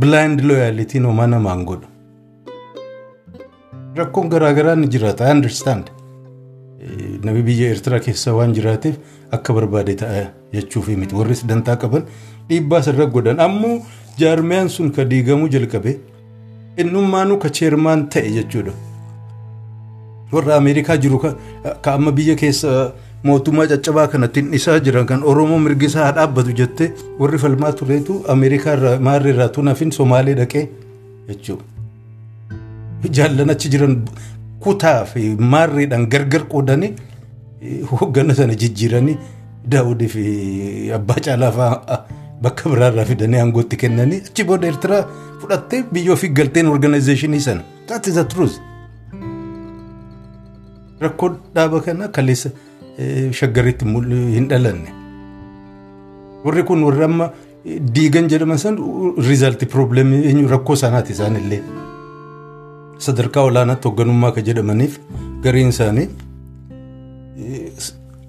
Blind 0.00 0.40
loyalty 0.40 0.98
homaa 1.04 1.26
namaan 1.36 1.64
godhu. 1.64 1.86
Rakkoon 3.96 4.28
garaagaraa 4.28 4.76
ni 4.76 4.88
jiraata. 4.88 5.28
I 5.28 5.30
understand. 5.30 5.99
Namni 7.24 7.42
biyya 7.46 7.68
Eertiraa 7.74 8.00
keessa 8.00 8.32
waan 8.34 8.54
jiraateef 8.56 8.94
akka 9.36 9.52
barbaade 9.54 9.94
ta'a 10.02 10.22
jechuufi 10.52 10.96
miti. 10.96 11.14
Warri 11.14 11.34
dantaa 11.48 11.76
qaban 11.76 12.04
dhiibbaa 12.48 12.82
sirra 12.82 13.06
godhan. 13.06 13.40
Ammoo 13.40 13.82
jaarmiyaan 14.18 14.68
sun 14.68 14.90
ka 14.90 15.04
diigamuu 15.04 15.48
jalqabe 15.48 15.98
innummaanuu 16.78 17.36
ka 17.38 17.48
cheermaan 17.50 18.08
ta'e 18.08 18.30
jechuudha. 18.38 18.72
Warra 20.32 20.56
Ameerikaa 20.56 20.96
jiru 20.96 21.18
ka 21.20 21.92
amma 21.92 22.12
biyya 22.12 22.34
keessa 22.36 22.92
mootummaa 23.24 23.66
caccabaa 23.66 24.06
kanatti 24.08 24.40
isaa 24.58 24.78
jiran 24.80 25.06
kan 25.06 25.22
Oromoo 25.22 25.58
mirgisaa 25.58 26.04
haa 26.06 26.12
dhaabbatu 26.18 26.52
jettee 26.60 26.92
warri 27.18 27.38
falmaa 27.38 27.72
tureetu 27.72 28.22
Ameerikaa 28.28 28.74
irraa 28.78 28.98
maarri 29.08 29.30
irraa 29.34 29.48
tunafin 29.48 29.90
Somaalee 29.92 30.34
dhaqee 30.40 30.68
jechuudha. 31.28 31.64
Jaallan 33.16 33.50
achi 33.50 33.68
jiran 33.74 33.98
kutaa 34.60 35.04
fi 35.04 35.22
maarriidhaan 35.54 36.06
gargar 36.14 36.44
qoodanii 36.54 36.92
hoggana 37.90 38.34
sana 38.34 38.54
jijjiiranii 38.62 39.16
daawudii 39.72 40.08
fi 40.14 40.24
abbaa 40.98 41.20
caalaa 41.26 41.50
fa'aa 41.58 41.98
bakka 42.42 42.70
biraarraa 42.72 43.04
fidanii 43.10 43.40
aangootti 43.40 43.76
kennanii 43.82 44.20
achi 44.30 44.44
booda 44.50 44.66
Eertiraa 44.70 45.02
fudhattee 45.40 45.82
biyya 45.92 46.12
ofii 46.12 46.28
galteen 46.38 46.66
organizeeshinii 46.66 47.40
sana. 47.40 47.62
The 47.86 48.24
truth. 48.24 48.56
Rakkoo 51.00 51.30
dhaaba 51.54 51.80
kana 51.80 52.08
kaleessa 52.08 52.50
shaggaritti 53.32 53.84
hin 53.84 54.48
dhalanne. 54.48 54.90
Warri 56.44 56.62
kun 56.64 56.82
warri 56.84 57.04
amma 57.04 57.30
diigan 57.94 58.28
jedhaman 58.28 58.58
san 58.58 58.76
riizaaltii 59.28 59.68
piroobileemii 59.68 60.46
rakkoo 60.54 60.76
sanaati 60.76 61.12
isaanillee. 61.12 61.62
Sadarkaa 63.06 63.42
olaanaatti 63.48 63.88
hoogganummaa 63.88 64.32
kan 64.36 64.44
jedhamaniif 64.48 64.98
gariin 65.44 65.68
isaanii 65.74 66.08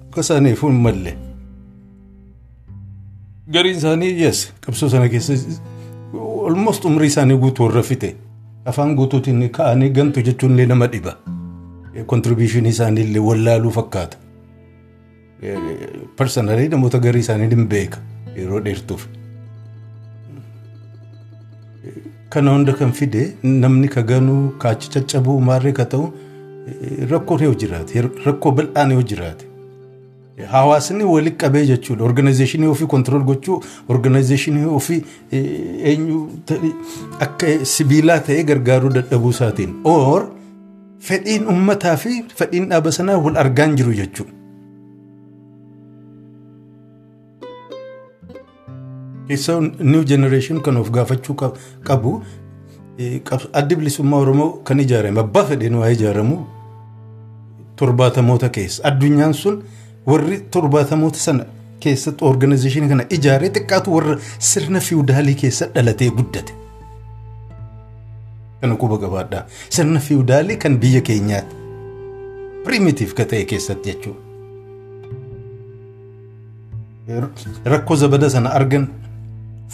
akka 0.08 0.20
isaaniif 0.26 0.62
hin 0.66 0.78
malle. 0.86 1.12
Gariin 3.56 3.76
isaanii 3.82 4.10
yes 4.22 4.40
qabsoo 4.66 4.88
sana 4.94 5.08
keessa 5.14 5.36
almost 6.48 6.84
umrii 6.90 7.10
isaanii 7.12 7.36
guutuu 7.44 7.66
warra 7.68 7.82
fixe 7.90 8.14
afaan 8.72 8.94
guutuutiin 9.00 9.48
ka'anii 9.60 9.90
gantu 10.00 10.20
jechuun 10.28 10.52
illee 10.56 10.66
nama 10.74 10.86
dhiba. 10.92 11.16
Kontribiishinii 12.06 12.70
isaanii 12.78 13.04
illee 13.08 13.20
wallaaluu 13.30 13.70
fakkaata. 13.78 14.16
Parsanalii 16.16 16.68
namoota 16.68 16.98
garii 17.08 17.20
isaanii 17.26 17.50
hin 17.56 17.68
beeka 17.68 17.98
yeroo 18.36 18.60
dheertuuf. 18.64 19.06
Kana 22.32 22.50
hunda 22.54 22.72
kan 22.72 22.92
fide 22.92 23.22
namni 23.44 23.88
ka 23.94 24.02
ganuu 24.10 24.42
kaachi 24.64 24.88
caccabuu 24.94 25.38
maarree 25.48 25.72
ka 25.78 25.84
ta'u 25.94 26.06
rakkoo 27.12 27.38
yoo 27.44 27.54
jiraate 27.62 27.94
rakkoo 28.26 28.52
bal'aan 28.58 28.92
yoo 28.96 29.02
jiraate. 29.12 29.44
Hawaasni 30.52 31.04
walitti 31.04 31.36
qabee 31.42 31.64
jechuudha. 31.70 32.04
Organizeeshinii 32.04 32.66
ofii 32.74 32.86
kontirool 32.94 33.24
gochuu 33.30 33.58
organizeeshinii 33.88 34.64
ofii 34.78 35.00
eenyu 35.90 36.20
akka 37.26 37.46
sibiilaa 37.74 38.20
ta'ee 38.28 38.44
gargaaruu 38.50 38.90
dadhabuu 38.98 39.30
isaatiin. 39.36 39.74
Or 39.84 40.28
fedhiin 41.08 41.46
uummataa 41.54 41.96
fi 41.96 42.22
fedhiin 42.38 42.68
dhaaba 42.70 42.92
sanaa 42.98 43.18
wal 43.26 43.36
argaan 43.44 43.76
jiru 43.76 43.92
jechuudha. 44.00 44.32
Keessaa 49.28 49.60
new 49.60 50.04
generation 50.04 50.60
kan 50.60 50.76
of 50.76 50.90
gaafachuu 50.90 51.34
qabu 51.84 52.22
addi 53.52 53.76
bilisummaa 53.76 54.18
Oromoo 54.24 54.50
kan 54.64 54.80
ijaarame 54.80 55.20
abbaa 55.20 55.44
fedheen 55.50 55.74
waa 55.80 55.88
ijaaramu 55.96 56.36
torbaatamoota 57.76 58.48
keessa 58.56 58.84
addunyaan 58.90 59.34
sun 59.34 59.62
warri 60.06 60.38
torbaatamoota 60.56 61.18
sana 61.18 61.44
keessatti 61.84 62.24
organizeeshinii 62.30 62.88
kana 62.88 63.04
ijaaree 63.18 63.50
xiqqaatu 63.56 63.94
warra 63.94 64.16
sirna 64.38 64.80
fiwudaalii 64.80 65.34
keessa 65.44 65.66
dhalatee 65.74 66.10
guddate. 66.18 66.52
Kana 68.60 68.76
quba 68.82 68.98
qabaadhaa. 69.04 69.44
Sirna 69.68 70.00
fiwudaalii 70.00 70.56
kan 70.56 70.76
biyya 70.82 71.00
keenyaati. 71.00 71.56
Primitiif 72.64 73.14
ka 73.14 73.24
ta'e 73.24 73.44
keessatti 73.44 73.90
jechuudha. 73.90 74.20
Rakkoo 77.64 77.96
zabada 77.96 78.30
sana 78.30 78.50
argan 78.60 78.86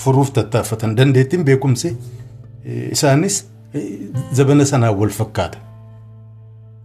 furuuf 0.02 0.30
tattaaffatan 0.32 0.96
dandeettiin 0.96 1.44
beekumsi 1.44 1.96
isaanis 2.92 3.38
zabana 4.34 4.64
sanaan 4.64 4.96
wal 5.00 5.10
fakkaata. 5.20 5.58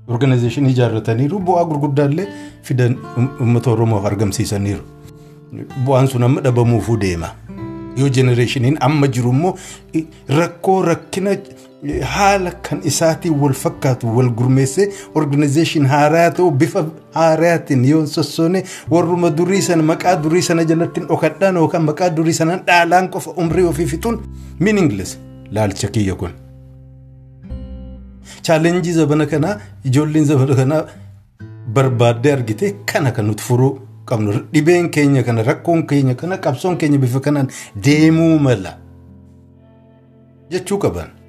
Organizeeshinii 0.08 0.72
ijaarrataniiru 0.76 1.40
bu'aa 1.40 1.66
gurguddaallee 1.66 2.28
fidan 2.64 2.98
uummata 3.40 3.72
Oromoof 3.72 4.06
argamsiisaniiru. 4.06 4.82
Bu'aan 5.86 6.08
sun 6.08 6.24
amma 6.24 6.42
dhabamuufuu 6.44 6.98
deema. 7.02 7.30
Yoo 7.98 8.10
jenereeshiniin 8.10 8.78
amma 8.88 9.08
jiru 9.16 9.30
immoo 9.36 9.54
rakkoo 10.38 10.82
rakkina 10.86 11.36
haala 12.14 12.52
kan 12.68 12.80
isaatiin 12.92 13.36
wal 13.42 13.54
fakkaatu 13.64 14.08
wal 14.18 14.30
gurmeessee 14.40 14.88
organizeeshin 15.22 15.86
haaraa 15.94 16.30
ta'u 16.38 16.52
bifa 16.62 16.84
haaraatiin 17.18 17.84
yoo 17.90 18.06
sossoone 18.14 18.64
warruma 18.94 19.30
durii 19.38 19.62
sana 19.68 19.84
maqaa 19.92 20.16
durii 20.24 20.42
sana 20.50 20.64
jalatti 20.72 21.02
dhokadhaan 21.10 21.56
yookaan 21.62 21.84
maqaa 21.90 22.10
durii 22.18 22.34
sanaan 22.40 22.62
dhaalaan 22.70 23.10
qofa 23.16 23.32
umrii 23.46 23.66
ofii 23.74 23.86
fixuun 23.94 24.20
meaningless 24.60 25.18
laalcha 25.52 25.88
kiyya 25.98 26.16
kun. 26.16 26.32
Chaalenjii 28.46 28.94
zabana 29.00 29.26
kanaa 29.26 29.56
ijoolleen 29.86 30.26
zabana 30.26 30.56
kanaa 30.56 30.84
barbaaddee 31.74 32.34
argite 32.38 32.76
kana 32.94 33.12
kan 33.12 33.26
nuti 33.28 33.44
furuu 33.44 33.74
qabnu 34.06 34.46
dhibeen 34.54 34.90
keenya 34.90 35.24
kana 35.24 35.44
rakkoon 35.44 35.88
keenya 35.88 36.16
kana 36.16 36.38
qabsoon 36.38 36.78
keenya 36.78 36.98
bifa 36.98 37.20
kanaan 37.20 37.52
deemuu 37.76 38.40
mala. 38.40 38.78
Jechuu 40.52 40.78
qaban. 40.78 41.24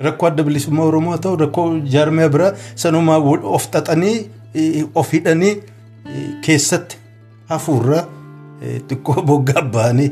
rakkoo 0.00 0.26
adda 0.28 0.42
bilisummaa 0.42 0.84
Oromoo 0.90 1.16
ta'u 1.24 1.36
rakkoo 1.36 1.66
jaarmiyaa 1.94 2.28
biraa 2.34 2.52
sanumaa 2.82 3.18
of 3.56 3.66
xaxanii 3.72 4.30
of 4.94 5.12
hidhanii 5.12 5.54
keessatti 6.46 6.96
hafuurra 7.50 7.98
xiqqoo 8.88 9.22
boggaa 9.32 9.62
ba'anii 9.74 10.10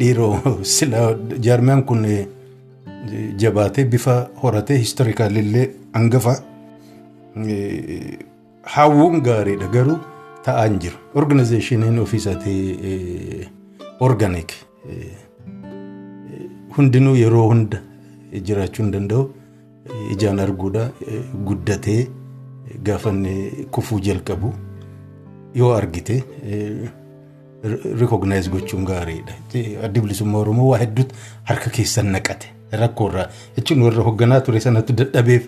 dhiiroo 0.00 0.32
sila 0.74 1.04
jaarmiyaan 1.48 1.84
kun 1.90 2.06
jabaatee 3.44 3.84
bifa 3.94 4.16
horatee 4.42 4.78
historikaalillee 4.78 5.66
hangafa 5.94 6.36
hawwuun 8.74 9.20
gaariidha 9.28 9.66
garuu 9.76 9.98
ta'aan 10.44 10.78
jiru. 10.84 10.96
Organizeeshiniin 11.14 11.98
ofiisaatii 11.98 13.48
organik 14.00 14.52
hundinuu 16.76 17.16
yeroo 17.16 17.48
hunda 17.48 17.78
jiraachuu 18.48 18.82
hin 18.84 18.92
danda'u. 18.92 19.30
Ijaan 20.12 20.40
arguudha 20.40 20.88
guddatee 21.50 22.00
gaafa 22.88 23.12
kufuu 23.70 24.00
jalqabu. 24.00 24.52
Yoo 25.54 25.72
argite 25.74 26.22
rikognaayis 28.00 28.50
gochuun 28.50 28.84
gaariidha. 28.84 29.32
Addi 29.84 30.00
bilisummaa 30.00 30.38
Oromoo 30.40 30.68
waa 30.72 30.78
hedduutu 30.78 31.14
harka 31.44 31.70
keessan 31.70 32.06
naqate 32.16 32.52
rakkoorraa 32.72 33.28
jechuun 33.56 33.82
warra 33.82 34.02
hoogganaa 34.02 34.40
ture 34.40 34.60
sanatti 34.60 34.92
dadhabeef 34.92 35.46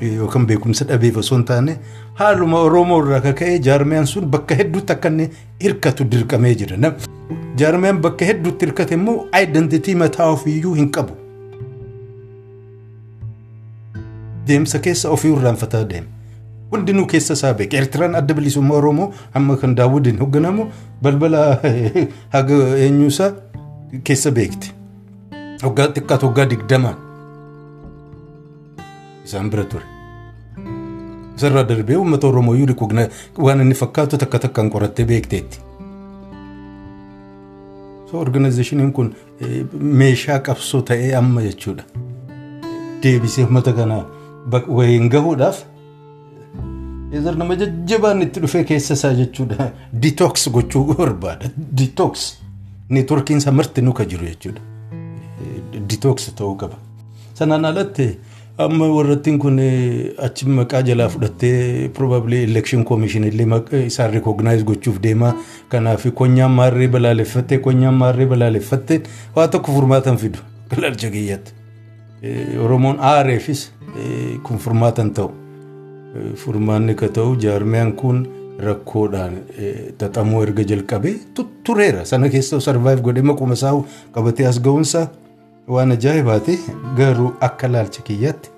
yookaan 0.00 0.46
beekumsa 0.46 0.84
dhabeef 0.88 1.16
osoo 1.22 1.36
hin 1.36 1.44
taane 1.44 1.78
haaluma 2.20 2.60
Oromoo 2.66 2.98
irraa 3.04 3.20
kaka'ee 3.20 3.58
jaarmiyaan 3.68 4.06
sun 4.06 4.26
bakka 4.34 4.54
hedduutti 4.60 4.92
akka 4.92 5.08
inni 5.08 5.30
hirkatu 5.62 6.04
dirqamee 6.10 6.54
jira. 6.60 6.92
Jaarmiyaan 7.58 8.02
bakka 8.02 8.24
hedduutti 8.24 8.66
hirkate 8.66 8.94
immoo 8.94 9.16
aayidantitii 9.32 9.94
mataa 9.94 10.30
ofiiyyuu 10.36 10.74
hin 10.74 10.90
qabu. 10.98 11.16
Deemsa 14.48 14.78
keessa 14.78 15.10
ofii 15.10 15.32
irraanfataa 15.32 15.82
deema. 15.90 16.06
Hundinuu 16.70 17.06
keessa 17.06 17.34
isaa 17.34 17.54
beeka. 17.54 17.76
Eertiraan 17.76 18.14
adda 18.14 18.34
bilisummaa 18.34 18.76
Oromoo 18.76 19.12
amma 19.34 19.56
kan 19.56 19.76
daawwadiin 19.76 20.18
hoogganamu 20.18 20.70
balbala 21.02 21.42
haga 22.36 22.62
eenyuusaa 22.86 23.32
keessa 24.04 24.30
beekti. 24.30 24.72
Waggaa 25.62 25.92
xiqqaatu 25.98 26.26
waggaa 26.26 26.50
digdamaan 26.54 27.07
isaan 29.28 29.50
bira 29.52 29.64
ture. 29.64 29.84
Isarraa 31.36 31.64
darbee 31.68 31.96
uummata 32.00 32.26
Oromoo 32.32 32.54
iyyuu 32.58 32.66
rikognaa 32.72 33.08
waan 33.46 33.60
inni 33.64 33.74
fakkaatu 33.84 34.18
takka 34.24 34.38
takkaan 34.44 34.70
qorattee 34.74 35.04
beekteetti. 35.12 35.58
So 38.10 38.18
organizaashiniin 38.20 38.92
kun 38.92 39.14
meeshaa 40.02 40.38
qabsoo 40.46 40.82
ta'ee 40.90 41.14
amma 41.16 41.42
jechuudha. 41.46 41.84
Deebisee 43.02 43.44
uummata 43.44 43.72
kana 43.72 44.04
wayiin 44.68 45.08
gahuudhaaf 45.10 45.58
Eezar 47.12 47.36
nama 47.40 47.54
jajjabaan 47.60 48.22
itti 48.22 48.40
dhufee 48.42 48.64
keessa 48.70 48.94
isaa 48.94 49.12
jechuudha. 49.20 49.70
Detox 50.02 50.48
gochuu 50.52 50.84
barbaada. 50.94 51.48
Detox. 51.78 52.34
Neetworkiin 52.88 53.38
isaa 53.38 53.52
marti 53.52 53.82
nuka 53.82 54.04
jiru 54.04 54.26
jechuudha. 54.26 54.60
Detox 55.90 56.28
ta'uu 56.40 56.54
qaba. 56.62 56.76
Sanaan 57.34 57.64
alatti 57.64 58.08
amma 58.58 58.86
warrattiin 58.90 59.38
kun 59.38 59.58
achi 60.26 60.46
maqaa 60.48 60.82
jalaa 60.82 61.08
fudhattee 61.08 61.88
probably 61.94 62.42
election 62.44 62.84
commission 62.84 63.24
illee 63.24 63.46
isaan 63.86 64.12
recognize 64.12 64.64
gochuuf 64.64 64.98
deemaa. 65.02 65.34
Kanaaf 65.68 66.06
konyaan 66.14 66.50
maarree 66.50 66.88
balaaleffattee 66.88 67.58
konyaan 67.58 67.94
maarree 67.94 68.26
balaaleffattee 68.26 69.02
waa 69.36 69.48
tokko 69.48 69.72
furmaatan 69.72 70.16
fidu. 70.16 70.38
Galaalcha 70.70 71.10
kiyyaatti. 71.10 71.52
Oromoon 72.64 72.96
aareefis 73.00 73.70
kun 74.42 74.58
furmaatan 74.58 75.10
ta'u. 75.10 75.30
furmaanni 76.34 76.94
ka 76.94 77.08
ta'u 77.16 77.34
jaarmiyaan 77.42 77.92
kun 77.92 78.20
rakkoodhaan 78.66 79.34
xaxamuu 80.00 80.40
erga 80.42 80.62
jalqabee 80.70 81.12
tureera 81.64 82.04
sana 82.10 82.28
keessa 82.32 82.60
sarvaayiv 82.66 83.02
godhee 83.06 83.22
maquma 83.30 83.54
isaa 83.58 83.72
qabatee 84.14 84.46
as 84.50 84.58
ga'uunsaa 84.64 85.04
waan 85.76 85.92
ajaa'ibaati 85.96 86.58
garuu 86.98 87.30
akka 87.48 87.68
laalcha 87.74 88.02
kiyyaatti 88.02 88.50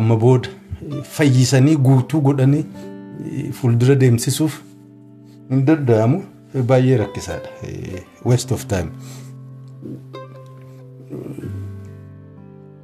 amma 0.00 0.16
booda 0.24 0.48
fayyisanii 1.16 1.76
guutuu 1.88 2.20
godhanii 2.28 2.64
fuuldura 3.58 3.94
deemsisuuf 4.04 4.56
hin 5.50 5.66
danda'amu 5.66 6.22
baay'ee 6.70 6.96
rakkisaadha. 7.02 7.48
Waste 8.24 8.54
of 8.54 8.66
time. 8.72 8.90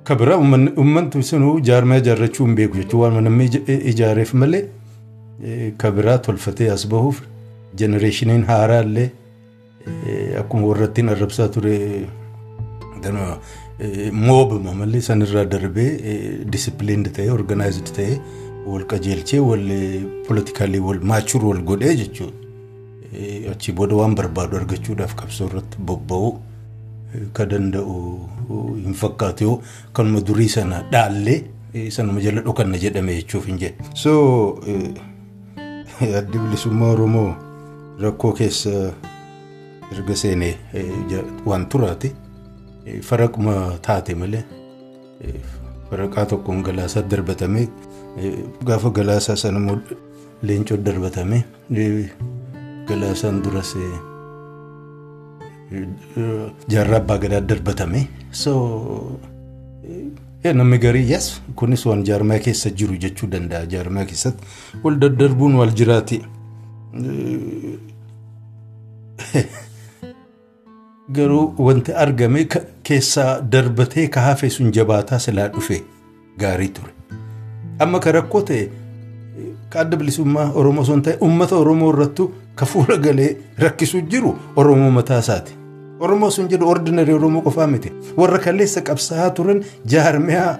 kabira 0.04 0.36
uummanni 0.38 1.22
sunuu 1.22 1.60
jaarmaya 1.68 2.00
ijaarrachuu 2.02 2.46
hin 2.46 2.54
beeku 2.60 2.76
jechuun 2.82 3.02
waan 3.02 3.24
namni 3.24 3.44
ijaareef 3.92 4.32
malee 4.42 4.62
kabiraa 5.82 6.16
tolfatee 6.28 6.70
as 6.76 6.86
bahuuf 6.94 7.20
jenereeshiniin 7.82 8.44
haaraa 8.48 8.80
illee 8.86 9.10
akkuma 10.40 10.66
warrattiin 10.70 11.08
arrabsaa 11.14 11.48
ture 11.56 11.76
moobama 14.12 14.74
malee 14.74 15.00
sanirraa 15.00 15.44
darbee 15.44 15.90
disipiliind 16.52 17.12
ta'ee 17.16 17.30
organaayizd 17.38 17.92
ta'ee 17.96 18.20
wal 18.66 18.84
qajeelchee 18.92 19.40
wal 19.40 19.64
politikaalii 20.28 20.80
wal 20.88 21.00
maachur 21.12 21.44
wal 21.44 21.62
godhee 21.72 21.94
jechuudha. 21.96 22.36
Achii 23.52 23.72
booda 23.74 23.96
waan 23.96 24.14
barbaadu 24.14 24.56
argachuudhaaf 24.56 25.14
qabsoo 25.20 25.46
irratti 25.50 25.78
bobba'uu 25.90 26.32
ka 27.34 27.46
danda'u 27.52 27.94
hin 28.84 28.94
fakkaatu 28.94 29.44
yoo 29.44 29.56
kanuma 29.92 30.20
durii 30.28 30.48
sana 30.48 30.82
dhaallee 30.92 31.40
sanuma 31.96 32.20
jala 32.26 32.40
dhokanna 32.46 32.78
jedhame 32.84 33.14
jechuuf 33.16 33.46
hin 33.50 33.58
jedhe. 33.58 33.74
So 33.94 34.12
addi 36.18 36.38
bilisummaa 36.38 36.92
Oromoo 36.92 37.34
rakkoo 38.00 38.32
keessa 38.32 38.70
erga 39.92 40.16
seenee 40.16 40.54
waan 41.46 41.66
turaati 41.74 42.12
faraquma 43.08 43.54
taate 43.86 44.14
malee 44.22 44.44
faraqaa 45.90 46.26
tokkoon 46.32 46.62
galaasaa 46.68 47.02
darbatamee 47.14 47.66
gaafa 48.70 48.90
galaasaa 48.98 49.36
sana 49.42 49.58
immoo 49.62 49.78
leencoo 50.50 50.76
darbatamee 50.86 51.42
galaasaan 52.88 53.42
duras 53.44 53.74
jaarraa 56.74 56.96
abbaa 57.02 57.18
gadaa 57.24 57.40
darbatame 57.50 58.00
so 58.42 58.52
namni 60.60 60.78
garii 60.84 61.06
yes 61.12 61.26
kunis 61.60 61.84
waan 61.86 62.02
jaarmaa 62.08 62.38
keessa 62.46 62.70
jiru 62.80 62.96
jechuu 63.04 63.28
danda'a 63.34 63.66
jaarmaa 63.74 64.04
keessatti 64.12 64.44
wal 64.84 64.96
daddarbuun 65.04 65.54
wal 65.60 65.72
jiraati 65.80 66.18
garuu 71.16 71.44
wanti 71.66 71.92
argame 72.04 72.44
keessaa 72.88 73.40
darbatee 73.52 74.06
ka 74.16 74.20
hafe 74.28 74.50
sun 74.56 74.72
jabaataa 74.78 75.18
silaa 75.26 75.48
dhufe 75.54 75.82
gaarii 76.42 76.68
ture 76.76 76.92
amma 77.86 77.98
ka 78.06 78.12
rakkoo 78.18 78.42
ta'e 78.50 78.64
ka 79.72 79.80
adda 79.84 79.96
bilisummaa 80.02 80.50
oromoo 80.62 80.84
sun 80.90 81.02
ta'e 81.06 81.16
ummata 81.28 81.56
oromoo 81.62 81.90
irrattu 81.94 82.30
ka 82.62 82.66
fuula 82.72 82.96
galee 83.06 83.30
rakkisuu 83.64 84.00
jiru 84.14 84.34
oromoo 84.56 84.90
mataa 84.98 85.18
isaati. 85.24 85.52
Oromoo 86.00 86.30
sun 86.30 86.48
jedhu 86.50 86.68
ordinary 86.72 87.12
Oromoo 87.12 87.42
qofaa 87.46 87.66
miti. 87.66 87.90
Warra 88.16 88.38
kaleessa 88.44 88.80
qabsaa'aa 88.88 89.30
turan 89.38 89.58
jaarmiyaa 89.92 90.52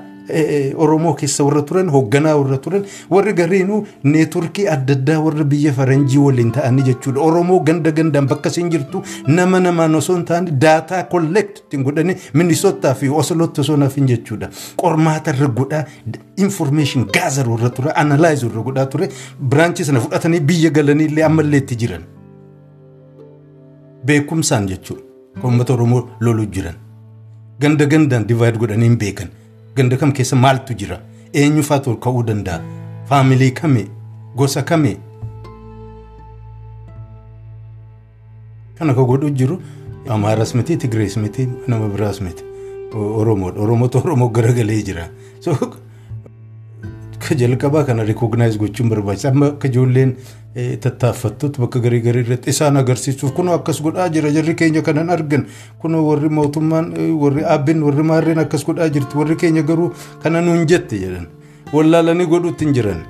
Oromoo 0.77 1.15
keessa 1.15 1.45
warra 1.45 1.63
turan 1.63 1.89
hoogganaa 1.91 2.35
warra 2.37 2.59
turan 2.59 2.85
warri 3.11 3.33
gariinuu 3.41 3.81
neetworkii 4.05 4.67
adda 4.75 4.93
addaa 4.99 5.19
warra 5.25 5.45
biyya 5.45 5.73
faranjii 5.73 6.19
waliin 6.19 6.53
ta'anii 6.53 6.83
jechuudha. 6.91 7.21
Oromoo 7.21 7.61
ganda 7.61 7.91
gandaan 7.93 8.29
bakka 8.29 8.49
isin 8.55 8.71
jirtu 8.71 9.03
nama 9.27 9.61
namaan 9.61 9.95
osoo 9.95 10.17
hin 10.17 10.25
taane 10.31 10.51
daataa 10.67 11.03
kollekt 11.15 11.59
ittiin 11.65 11.83
godhanii 11.89 12.17
minisootaa 12.35 12.95
fi 12.95 13.09
osolootti 13.09 13.61
osoo 13.61 13.77
nafin 13.77 14.07
jechuudha. 14.13 14.49
Qormaata 14.77 15.31
irra 15.37 15.49
godhaa 15.49 15.85
information 16.37 17.07
gaazar 17.19 17.49
warra 17.51 17.71
ture 17.71 17.91
analaayiz 18.05 18.45
warra 18.49 18.63
godhaa 18.71 18.87
ture 18.87 19.09
biraanchii 19.55 19.85
sana 19.91 20.01
fudhatanii 20.07 20.41
biyya 20.53 20.71
galanii 20.71 21.05
illee 21.13 21.25
ammallee 21.33 21.59
itti 21.65 21.77
jiran. 21.85 22.03
Beekumsaan 24.07 24.67
jechuudha. 24.69 25.05
uummata 25.45 25.73
oromoo 25.73 26.01
loluu 26.27 26.47
jiran 26.55 26.75
ganda 27.63 27.87
gandaan 27.93 28.25
divaayid 28.29 28.57
godhanii 28.63 28.89
hin 28.89 28.97
ganda 29.81 29.97
kam 29.97 30.13
keessa 30.13 30.37
maaltu 30.37 30.75
jira. 30.83 31.01
Eenyu 31.33 31.63
faatu 31.73 31.97
ka'uu 32.07 32.23
danda'a 32.31 32.61
faamilii 33.09 33.51
kami 33.61 33.85
gosa 34.37 34.63
kami 34.63 34.97
kana 38.79 38.95
ka 38.95 39.03
godhu 39.05 39.31
jiru? 39.31 39.61
Amaaras 40.09 40.55
miti 40.55 40.77
tigrees 40.77 41.17
miti 41.17 41.47
nama 41.69 41.89
biraas 41.89 42.21
miti 42.21 42.43
oromoodha 42.95 43.61
oromootu 43.63 43.99
oromoo 43.99 44.29
garagalee 44.37 44.83
jira 44.83 45.05
ka 47.31 47.35
jalqabaa 47.43 47.85
kana 47.89 48.05
rikognaayiz 48.11 48.59
gochuun 48.63 48.89
barbaachisa 48.93 49.29
amma 49.33 49.47
akka 49.55 49.69
ijoolleen 49.73 50.15
tattaaffattutti 50.87 51.61
bakka 51.65 51.79
garii 51.85 52.01
garii 52.07 52.23
irratti 52.27 52.51
isaan 52.55 52.77
agarsiisuuf 52.83 53.33
kunoo 53.37 53.55
akkas 53.59 53.81
godhaa 53.87 54.09
jira 54.17 54.31
jarri 54.37 54.55
keenya 54.63 54.83
kanan 54.89 55.11
argan 55.17 55.47
kunoo 55.85 56.03
warri 56.09 56.29
mootummaan 56.39 56.91
warri 57.23 57.45
aabbiin 57.55 57.83
warri 57.89 58.03
maarreen 58.13 58.39
akkas 58.45 58.65
godhaa 58.71 58.89
jirti 58.97 59.19
warri 59.23 59.37
keenya 59.45 59.63
garuu 59.71 59.93
kana 60.23 60.41
nuun 60.49 60.67
jette 60.75 60.99
jedhan 61.05 61.27
wallaalanii 61.73 62.27
godhuutti 62.35 62.65
hin 62.65 62.75
jiran. 62.75 63.01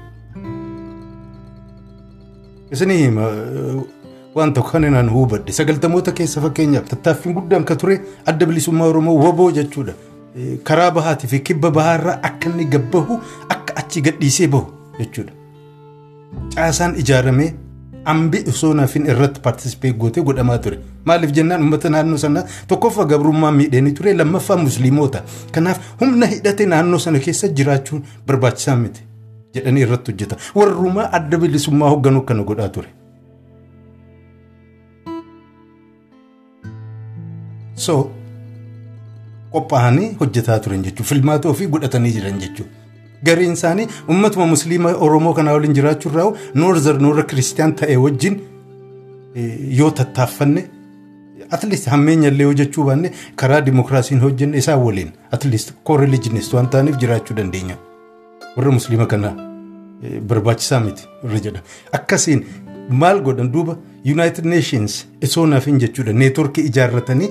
Isinii 2.72 2.96
hima 3.02 3.24
waan 4.34 4.52
tokko 4.54 4.70
kan 4.76 4.84
inaan 4.84 5.08
hubadhe 5.10 5.52
sagaltamoota 5.52 6.12
keessa 6.12 6.40
fakkeenyaaf 6.44 6.88
tattaaffiin 6.92 7.34
guddaan 7.38 7.64
ka 7.64 7.76
ture 7.76 7.96
adda 8.26 8.46
bilisummaa 8.46 8.86
oromoo 8.92 9.16
waboo 9.24 9.50
jechuudha. 9.56 9.92
Karaa 10.64 10.90
bahaatii 10.90 11.28
fi 11.32 11.40
kibba 11.40 11.70
bahaarraa 11.70 12.18
akka 12.28 12.50
inni 12.50 12.64
gabbahu 12.74 13.18
akka 13.48 13.69
achi 13.80 14.00
gadhiisee 14.06 14.48
bahu 14.54 14.66
jechuudha. 15.00 15.32
Caasaan 16.54 16.94
ijaaramee 17.02 17.50
hambi 18.04 18.38
osoo 18.52 18.72
naafin 18.74 19.06
irratti 19.12 19.40
paartisipee 19.46 19.92
gootee 20.02 20.22
godhamaa 20.28 20.58
ture 20.64 20.78
maaliif 21.08 21.32
jennaan 21.38 21.62
uummata 21.64 21.90
naannoo 21.94 22.18
sanaa 22.22 22.44
tokkoffaa 22.70 23.04
gabrummaa 23.10 23.50
miidhanii 23.58 23.92
ture 23.98 24.14
lammaffaa 24.20 24.56
musliimota 24.62 25.20
kanaaf 25.56 25.78
humna 26.00 26.26
hidhatee 26.32 26.66
naannoo 26.72 26.98
sana 27.04 27.18
keessa 27.26 27.48
jiraachuun 27.60 28.02
barbaachisaa 28.30 28.76
miti 28.84 29.02
jedhanii 29.58 29.82
irratti 29.88 30.12
hojjeta 30.12 30.36
warrumaa 30.60 31.06
adda 31.20 31.38
bilisummaa 31.44 31.88
hoogganuu 31.94 32.22
kana 32.32 32.42
godhaa 32.52 32.68
ture. 32.78 32.88
so 37.84 37.94
qophaa'anii 39.52 40.08
hojjetaa 40.20 40.58
turan 40.64 40.82
jechuudha 40.88 41.08
filmaata 41.14 41.48
ofii 41.54 41.66
godhatanii 41.74 42.12
jiran 42.16 42.38
jechuudha. 42.42 42.79
Gariin 43.24 43.52
isaanii 43.52 43.86
uummatuma 44.08 44.46
musliima 44.46 44.92
Oromoo 45.06 45.32
kanaa 45.34 45.52
waliin 45.56 45.74
jiraachuu 45.78 46.10
irraa 46.12 46.32
noorzar 46.54 47.00
noora 47.06 47.22
kiristiyaan 47.32 47.74
ta'e 47.80 47.96
wajjin 48.04 48.40
yoo 49.80 49.90
tattaaffanne 49.90 50.64
atleast 51.56 51.86
hammeenya 51.92 52.28
illee 52.32 52.44
hojjechuu 52.50 52.84
baanne 52.88 53.10
karaa 53.42 53.60
dimokiraasiin 53.66 54.20
hojjenne 54.24 54.58
isaan 54.62 54.80
waliin 54.86 55.10
atleast 55.38 55.72
koo-rilijinist 55.84 56.52
waan 56.56 56.70
ta'aniif 56.74 56.96
jiraachuu 57.04 57.36
dandeenya. 57.36 57.76
Warra 58.56 58.70
musliima 58.78 59.06
kanaa 59.06 59.34
barbaachisaa 60.32 60.80
miti 60.80 61.04
irra 61.24 61.38
jedha. 61.46 61.60
Akkasiin 61.92 62.44
maal 63.02 63.20
godhan 63.26 63.52
duuba 63.52 63.76
United 64.14 64.44
Nations 64.54 65.06
isoo 65.28 65.46
naafin 65.46 65.78
jechuudha 65.84 66.12
neetworkii 66.12 66.64
ijaarratanii 66.70 67.30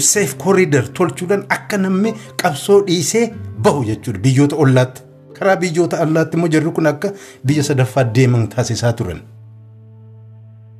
safe 0.00 0.36
corridor 0.44 0.92
tolchuudhaan 0.92 1.44
akka 1.48 1.78
namni 1.78 2.14
qabsoo 2.42 2.80
dhiisee 2.86 3.26
bahu 3.62 3.84
jechuudha 3.84 4.18
biyyoota 4.18 4.56
ollaatti. 4.56 5.02
Karaa 5.38 5.56
biyyoota 5.56 6.00
allaatti 6.04 6.36
immoo 6.36 6.48
jarri 6.54 6.70
kun 6.78 6.86
akka 6.92 7.12
biyya 7.46 7.62
sadaffaa 7.70 8.04
deeman 8.14 8.48
taasisaa 8.54 8.92
turan. 8.92 9.20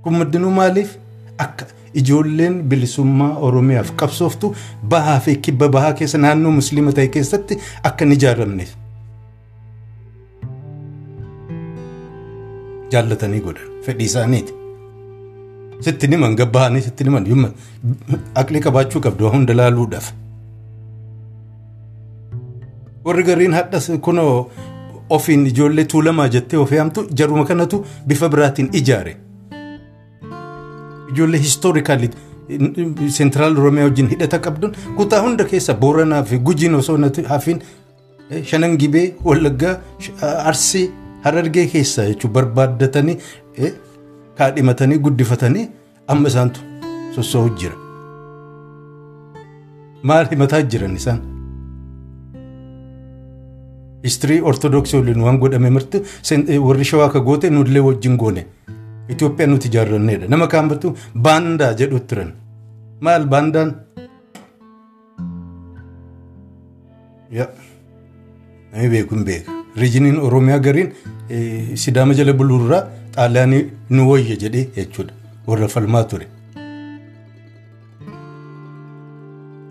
Kun 0.02 0.14
maddinuu 0.18 0.50
maaliif 0.50 0.96
akka 1.38 1.66
ijoolleen 1.94 2.62
bilisummaa 2.70 3.30
Oromiyaaf 3.48 3.90
qabsooftu 4.02 4.54
bahaa 4.94 5.20
fi 5.20 5.36
kibba 5.36 5.68
bahaa 5.68 5.92
keessa 6.02 6.18
naannoo 6.18 6.52
musliima 6.60 6.92
ta'e 6.98 7.08
keessatti 7.16 7.58
akka 7.90 8.04
hin 8.04 8.12
ijaaramneef. 8.18 8.70
Jaallatanii 12.92 13.40
godhan 13.40 13.68
fedhii 13.86 14.06
isaaniiti. 14.12 14.52
Sitti 15.80 16.08
niman 16.08 16.36
gabbahanii 16.36 16.80
sitti 16.86 17.04
niman 17.04 17.52
aqlii 18.42 18.60
qabaachuu 18.66 19.00
qabdu 19.06 19.30
hunda 19.34 19.54
laaluudhaaf. 19.56 20.08
Warri 23.08 23.22
gariin 23.24 23.52
hadhas 23.56 23.90
kunoo 24.06 24.50
ofiin 25.16 25.46
ijoollee 25.46 25.84
tuulamaa 25.84 26.28
jettee 26.28 26.58
of 26.60 26.72
yaamtu 26.72 27.06
jaruma 27.20 27.44
kanatu 27.50 27.84
bifa 28.06 28.28
biraatiin 28.28 28.68
ijaare. 28.80 29.16
Ijoollee 31.12 31.40
histoorikaalii 31.40 32.10
seentiraal 33.16 33.56
Oromiyaa 33.58 33.86
wajjin 33.88 34.08
hidhata 34.12 34.38
qabduun 34.46 34.74
kutaa 34.96 35.20
hunda 35.22 35.44
keessa 35.44 35.74
Booranaa 35.74 36.22
fi 36.24 36.38
Gujiin 36.38 36.74
osoo 36.74 36.98
hafiin 37.28 37.62
shanan 38.50 38.76
gibee 38.78 39.14
Wallaggaa 39.24 39.76
Arsii 40.44 40.90
Harargee 41.24 41.66
keessa 41.66 42.04
jechuun 42.10 42.32
barbaaddatanii 42.32 43.18
kaadhimatanii 44.38 44.98
guddifatanii 44.98 45.68
amma 46.06 46.28
isaantu 46.28 46.60
sossoo'u 47.14 47.50
jira. 47.56 47.74
Maal 50.02 50.26
himataa 50.30 50.62
jiran 50.62 50.96
isaan? 50.96 51.37
Histirii 54.04 54.40
Ortodoksii 54.42 54.98
waliin 55.00 55.20
waan 55.26 55.38
godhame 55.42 55.70
mirti 55.70 56.02
warri 56.66 56.84
shawaa 56.84 57.06
akka 57.06 57.20
goote 57.20 57.50
nullee 57.50 57.80
wajjin 57.82 58.16
goone. 58.16 58.46
Itoophiyaan 59.08 59.50
nuti 59.50 59.68
ijaarranneedha. 59.68 60.26
Nama 60.28 60.46
kaan 60.46 60.68
battu 60.68 60.94
baandaa 61.14 61.72
jedhu 61.74 62.00
turan. 62.00 62.32
Maal 63.00 63.26
baandaan? 63.26 63.74
Yaa. 67.30 67.48
Namni 68.72 68.88
beeku 68.90 69.14
hin 69.14 69.24
beeka. 69.24 69.52
Riijiniin 69.76 70.18
Oromiyaa 70.20 70.58
gariin 70.58 70.92
Sidaama 71.74 72.14
jala 72.14 72.32
buluurraa 72.32 72.82
xaaliyaanii 73.16 73.62
nu 73.90 74.10
wayya 74.10 74.36
jedhee 74.44 74.68
jechuudha. 74.76 75.12
Warra 75.46 75.68
falmaa 75.68 76.04
ture. 76.04 76.26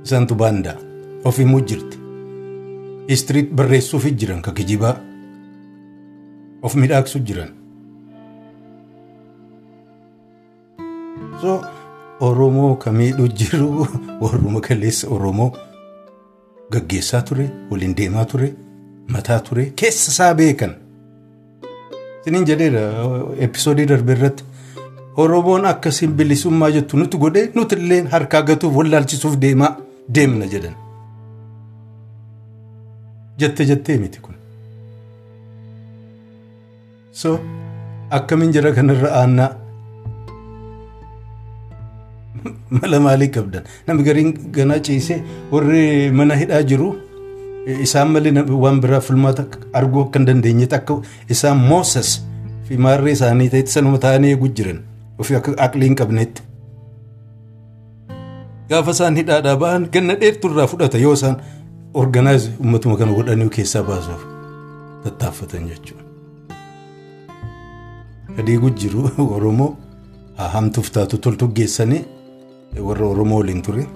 Isaantu 0.04 0.36
baandaa. 0.36 0.76
Ofiimuu 1.24 1.62
jirti. 1.62 1.97
Histirii 3.08 3.43
barreessuuf 3.56 4.06
jiran 4.06 4.41
ka 4.41 4.52
kijibaa. 4.52 4.96
Of 6.62 6.76
midhaagsuuf 6.76 7.24
jiran. 7.24 7.52
So 11.41 11.62
Oromoo 12.20 12.76
kamiidhu 12.76 13.28
jiru 13.39 13.88
warruma 14.22 14.62
kaleessa 14.62 15.08
Oromoo 15.08 15.52
gaggeessaa 16.72 17.22
ture 17.22 17.46
waliin 17.72 17.93
deemaa 17.98 18.26
ture 18.26 18.50
mataa 19.15 19.39
ture 19.39 19.65
keessa 19.82 20.12
isaa 20.12 20.34
beekan. 20.39 20.74
Siniin 22.24 22.48
jedheera 22.50 22.82
episoodii 23.48 23.86
darbe 23.93 24.17
irratti 24.17 24.43
Oromoon 25.17 25.65
akkasiin 25.65 26.17
bilisummaa 26.17 26.70
jettu 26.80 26.98
nuti 26.98 27.17
godhee 27.24 27.46
nuti 27.56 27.80
illee 27.80 28.02
harkaa 28.15 28.41
gatuuf 28.52 28.76
wallaalchisuuf 28.82 29.39
deemaa 29.46 29.72
deemna 30.15 30.46
jedhan. 30.56 30.76
Jette 33.39 33.65
jettee 33.69 33.97
miti 34.02 34.19
kun. 34.19 34.36
So 37.12 37.39
akkamiin 38.10 38.52
jira 38.54 38.71
kanarra 38.73 39.10
aannaa. 39.21 39.52
mala 42.69 43.00
maalii 43.06 43.30
qabdan 43.36 43.63
namni 43.88 44.04
gariin 44.08 44.30
ganaa 44.56 44.80
ciisee 44.88 45.17
warri 45.52 46.12
mana 46.19 46.36
hidhaa 46.41 46.62
jiru 46.69 46.89
isaan 47.86 48.10
malee 48.15 48.43
waan 48.63 48.80
biraa 48.84 49.00
filmaata 49.08 49.45
arguu 49.80 50.02
akka 50.06 50.19
hin 50.19 50.28
dandeenyetti 50.30 50.76
akka 50.80 50.97
isaan 51.36 51.58
moosas 51.71 52.10
fi 52.67 52.78
maarree 52.86 53.13
isaanii 53.17 53.50
ta'etti 53.54 53.71
sanuma 53.78 53.97
ta'anii 54.06 54.32
eeguu 54.36 54.50
jiran 54.60 54.80
ofii 55.19 55.38
akka 55.39 55.52
aqlii 55.65 55.88
hin 55.89 55.95
qabnetti. 56.02 56.41
Gaafa 58.69 58.91
isaan 58.97 59.15
hidhaadhaa 59.21 59.56
ba'an 59.63 59.89
ganna 59.93 60.13
dheerturraa 60.21 60.67
fudhata 60.73 60.97
yoo 61.06 61.13
isaan 61.19 61.36
organaayiz 61.93 62.50
uummatuma 62.60 62.97
kana 62.97 63.13
godhanii 63.13 63.50
keessaa 63.50 63.84
baasuuf 63.84 64.23
tattaaffatan 65.04 65.67
jechuudha. 65.69 66.04
Adeeguu 68.39 68.69
jiru 68.69 69.10
Oromoo 69.36 69.76
hamtuuf 70.38 70.91
taatu 70.91 71.17
toltu 71.17 71.47
geessanii 71.47 72.04
warra 72.80 73.06
Oromoo 73.08 73.39
waliin 73.39 73.62
ture 73.62 73.88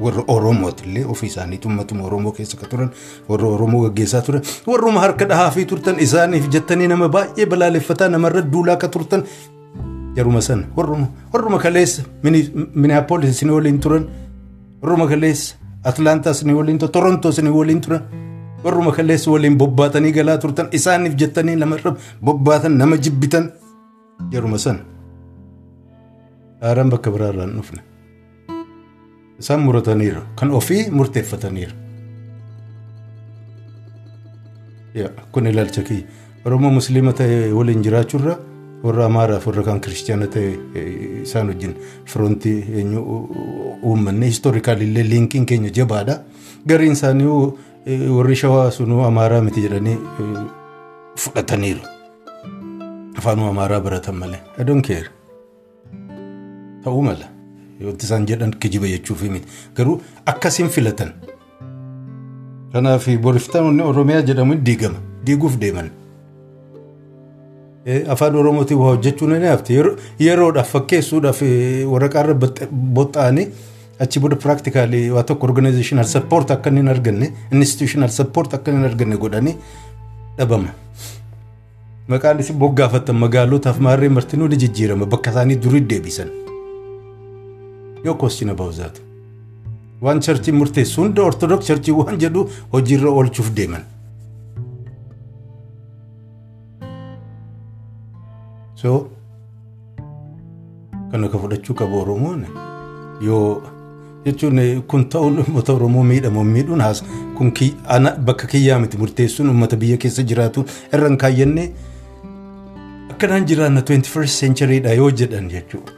warra 0.00 0.24
Oromooti 0.28 0.84
illee 0.88 1.04
ofii 1.04 1.28
isaaniitu 1.28 1.68
uummatuma 1.68 2.04
Oromoo 2.04 2.32
keessa 2.32 2.56
ka 2.56 2.66
turan 2.66 2.90
warra 3.28 3.48
Oromoo 3.48 3.82
gaggeessaa 3.82 4.22
turan 4.22 4.42
warruma 4.66 5.00
harka 5.00 5.28
dhahaa 5.28 5.50
fi 5.50 5.64
turtan 5.64 6.00
isaaniif 6.00 6.48
jettanii 6.56 6.88
nama 6.88 7.08
baay'ee 7.08 7.46
balaaleffataa 7.46 8.08
namarra 8.08 8.42
duulaa 8.52 8.76
ka 8.76 8.88
turtan 8.88 9.24
jaruma 10.16 10.40
sana 10.42 10.66
warruma 10.76 11.06
warruma 11.32 11.58
kaleessa 11.58 12.02
Minneapolis 12.22 13.30
isin 13.36 13.50
waliin 13.50 13.78
turan 13.80 14.08
warruma 14.82 15.08
kaleessa 15.08 15.65
Atlaantaa 15.90 16.32
isin 16.36 16.54
waliin 16.58 16.78
turan 16.78 16.92
Torontoo 16.92 17.30
isin 17.30 17.48
waliin 17.58 17.80
turan 17.80 18.02
warruma 18.64 18.92
kaleessa 18.92 19.30
waliin 19.30 19.56
bobbaatanii 19.58 20.12
galaa 20.12 20.38
turtan 20.38 20.68
isaaniif 20.78 21.14
jettanii 21.20 21.56
namarra 21.56 21.92
bobbaatan 22.24 22.78
nama 22.78 22.96
jibbitan 22.96 23.52
jaruma 24.32 24.58
sana. 24.58 24.78
Aaraan 26.62 26.90
bakka 26.90 27.10
biraarraa 27.14 27.46
hin 27.46 27.56
dhufne. 27.56 27.80
Isaan 29.38 29.60
murataniiru. 29.60 30.22
Kan 30.40 30.50
ofii 30.50 30.90
murteeffataniiru. 30.90 31.72
Kun 35.32 35.46
ilaalcha 35.46 35.82
kiyya. 35.82 36.04
Oromoo 36.44 36.70
musliima 36.70 37.12
ta'e 37.12 37.52
waliin 37.52 37.82
jiraachuurra 37.84 38.36
warra 38.84 39.04
Amaaraaf 39.06 39.46
warra 39.46 39.62
kan 39.68 39.80
kiristiyaana 39.80 40.26
ta'e 40.34 40.82
isaan 41.22 41.48
wajjin 41.52 41.74
firoontii 42.12 42.58
eenyu 42.80 43.00
uummanne 43.82 44.26
histoorikaalillee 44.32 45.04
liinkiin 45.10 45.46
keenya 45.46 45.70
jabaadha. 45.80 46.18
Gariin 46.68 46.92
isaanii 46.92 47.26
warri 48.16 48.36
shawaa 48.36 48.70
sunuu 48.70 49.02
Amaaraa 49.10 49.40
miti 49.48 49.60
jedhanii 49.66 49.96
fudhataniiru. 51.24 51.80
Afaanuma 53.18 53.48
Amaaraa 53.54 53.80
baratan 53.80 54.14
malee. 54.24 54.40
Don't 54.64 54.86
care. 54.86 55.08
ta'uu 56.86 57.02
mala 57.02 57.26
wanti 57.84 58.06
isaan 58.06 58.26
jedhan 58.30 58.50
kijiba 58.62 58.86
jechuuf 58.90 59.22
miti 59.36 59.48
garuu 59.78 59.94
akkasiin 60.32 60.68
filatan 60.74 61.08
kanaaf 62.72 63.08
boriftaan 63.24 63.80
oromiyaa 63.86 64.22
jedhamu 64.28 64.54
diigama 64.68 64.98
diiguuf 65.26 65.56
deeman 65.62 65.88
afaan 68.14 68.36
oromootiin 68.36 68.78
waa 68.78 68.94
hojjechuu 68.94 69.28
ni 69.30 69.46
hafte 69.46 69.74
yeroodhaaf 70.26 70.70
fakkeessuudhaaf 70.76 71.42
waraqaarra 71.92 72.34
boxxa'anii 72.34 73.46
achi 74.06 74.20
booda 74.20 74.36
piraaktikaalii 74.36 75.10
waa 75.10 75.22
tokko 75.22 75.46
organizational 75.46 76.04
support 76.04 76.50
akka 76.50 76.70
hin 76.70 76.88
arganne 76.88 77.32
institutional 77.52 78.08
support 78.08 78.54
akka 78.54 78.72
hin 78.72 78.84
arganne 78.84 79.16
godhanii 79.16 79.56
dhabama. 80.38 80.74
Maqaan 82.08 82.40
isin 82.40 82.58
boggaafattan 82.58 83.16
magaalotaaf 83.26 83.78
maarree 83.78 84.08
martinuu 84.08 84.48
ni 84.48 84.56
jijjiirama 84.64 85.06
bakka 85.06 85.30
isaanii 85.30 85.56
durii 85.62 85.86
deebisan. 85.90 86.28
yoo 88.04 88.14
about 88.50 88.76
that. 88.76 89.00
Waan 90.00 90.20
charchii 90.20 90.52
murteessu 90.52 91.02
hunda 91.02 91.22
ortodoks 91.22 91.66
charchii 91.66 91.92
waan 91.92 92.18
jedhu 92.18 92.48
hojiirra 92.72 93.10
oolchuuf 93.10 93.50
deeman. 93.56 93.82
So 98.76 99.08
kana 101.10 101.28
ka 101.32 101.38
fudhachuu 101.38 101.74
qabu 101.80 102.00
Oromoon 102.02 102.44
yoo 103.26 103.62
jechuun 104.26 104.82
kun 104.88 105.04
ta'uun 105.08 105.38
uummata 105.42 105.72
Oromoo 105.72 106.02
miidhamu 106.04 106.44
miidhuun 106.44 106.80
haas 106.80 107.02
kun 107.38 107.52
bakka 108.26 108.46
kiyyaa 108.46 108.78
miti 108.78 108.98
murteessuun 108.98 109.48
uummata 109.48 109.76
biyya 109.76 109.96
keessa 109.96 110.22
jiraatu 110.22 110.64
irra 110.92 111.08
hin 111.08 111.16
kaayyannee 111.24 111.68
akkanaan 113.12 113.46
jiraanna 113.48 113.80
21st 113.80 114.40
centuryidha 114.40 114.92
yoo 114.94 115.10
jedhan 115.10 115.48
jechuudha. 115.48 115.92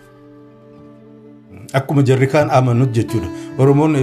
Akkuma 1.75 2.03
jarri 2.03 2.27
kaan 2.27 2.51
amanuut 2.51 2.93
jechuudha. 2.95 3.27
Oromoon 3.59 3.97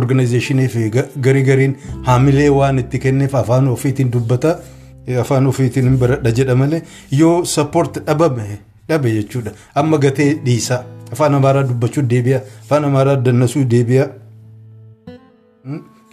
organizeeshinii 0.00 0.68
fi 0.68 0.90
garii 1.20 1.42
gariin 1.44 1.76
haamilee 2.08 2.48
waan 2.50 2.78
itti 2.78 2.98
kenneef 2.98 3.34
afaan 3.34 3.68
ofiitiin 3.68 4.10
dubbata 4.12 4.58
afaan 5.20 5.46
ofiitiin 5.52 5.84
hin 5.88 5.98
baradha 5.98 6.30
jedha 6.38 6.54
malee 6.56 6.82
yoo 7.20 7.44
sappoort 7.44 7.98
dhabame 8.06 8.58
dhabe 8.88 9.10
jechuudha. 9.18 9.52
Amma 9.74 9.98
gatee 9.98 10.34
dhiisa. 10.44 10.84
Afaan 11.12 11.34
Amaaraa 11.34 11.62
dubbachuu 11.68 12.02
deebi'a. 12.10 12.40
Afaan 12.64 12.84
Amaaraa 12.90 13.16
dannasuu 13.24 13.64
deebi'a. 13.70 14.06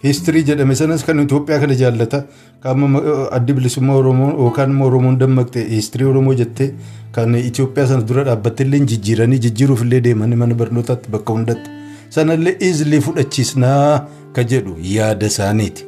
Histirii 0.02 0.42
jedhame 0.48 0.74
sanas 0.80 1.02
kan 1.04 1.18
Itoophiyaa 1.22 1.60
kana 1.60 1.74
jaallata. 1.80 2.22
Qaama 2.62 3.00
addi 3.38 3.52
bilisummaa 3.58 3.96
Oromoo 4.00 4.30
yookaan 4.44 4.70
immoo 4.74 4.86
Oromoon 4.90 5.18
dammaqxe 5.20 5.64
histirii 5.72 6.06
Oromoo 6.12 6.34
jettee 6.40 6.70
kan 7.12 7.34
Itoophiyaa 7.34 7.86
sana 7.92 8.06
dura 8.12 8.24
dhaabbatte 8.30 8.64
illee 8.64 8.80
jijjiiranii 8.92 9.38
jijjiiruuf 9.48 9.82
illee 9.88 10.00
deemanii 10.08 10.36
mana 10.44 10.54
barnootaatti 10.62 11.10
bakka 11.16 11.32
hundatti. 11.36 11.70
Sanallee 12.16 12.56
iizilii 12.68 13.00
fudhachiisnaa 13.08 14.08
ka 14.32 14.42
jedhu 14.54 14.76
yaada 14.94 15.26
isaaniiti. 15.34 15.84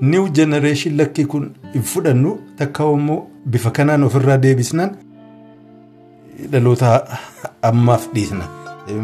New 0.00 0.28
generation 0.32 0.96
lakkii 0.98 1.24
kun 1.26 1.50
hin 1.74 1.82
fudhannu 1.82 2.32
takka 2.58 2.84
immoo 2.96 3.20
bifa 3.46 3.70
kanaan 3.70 4.02
ofirraa 4.04 4.36
deebisnaan 4.42 4.96
dhaloota 6.52 6.90
ammaaf 7.62 8.08
dhiisna. 8.14 8.44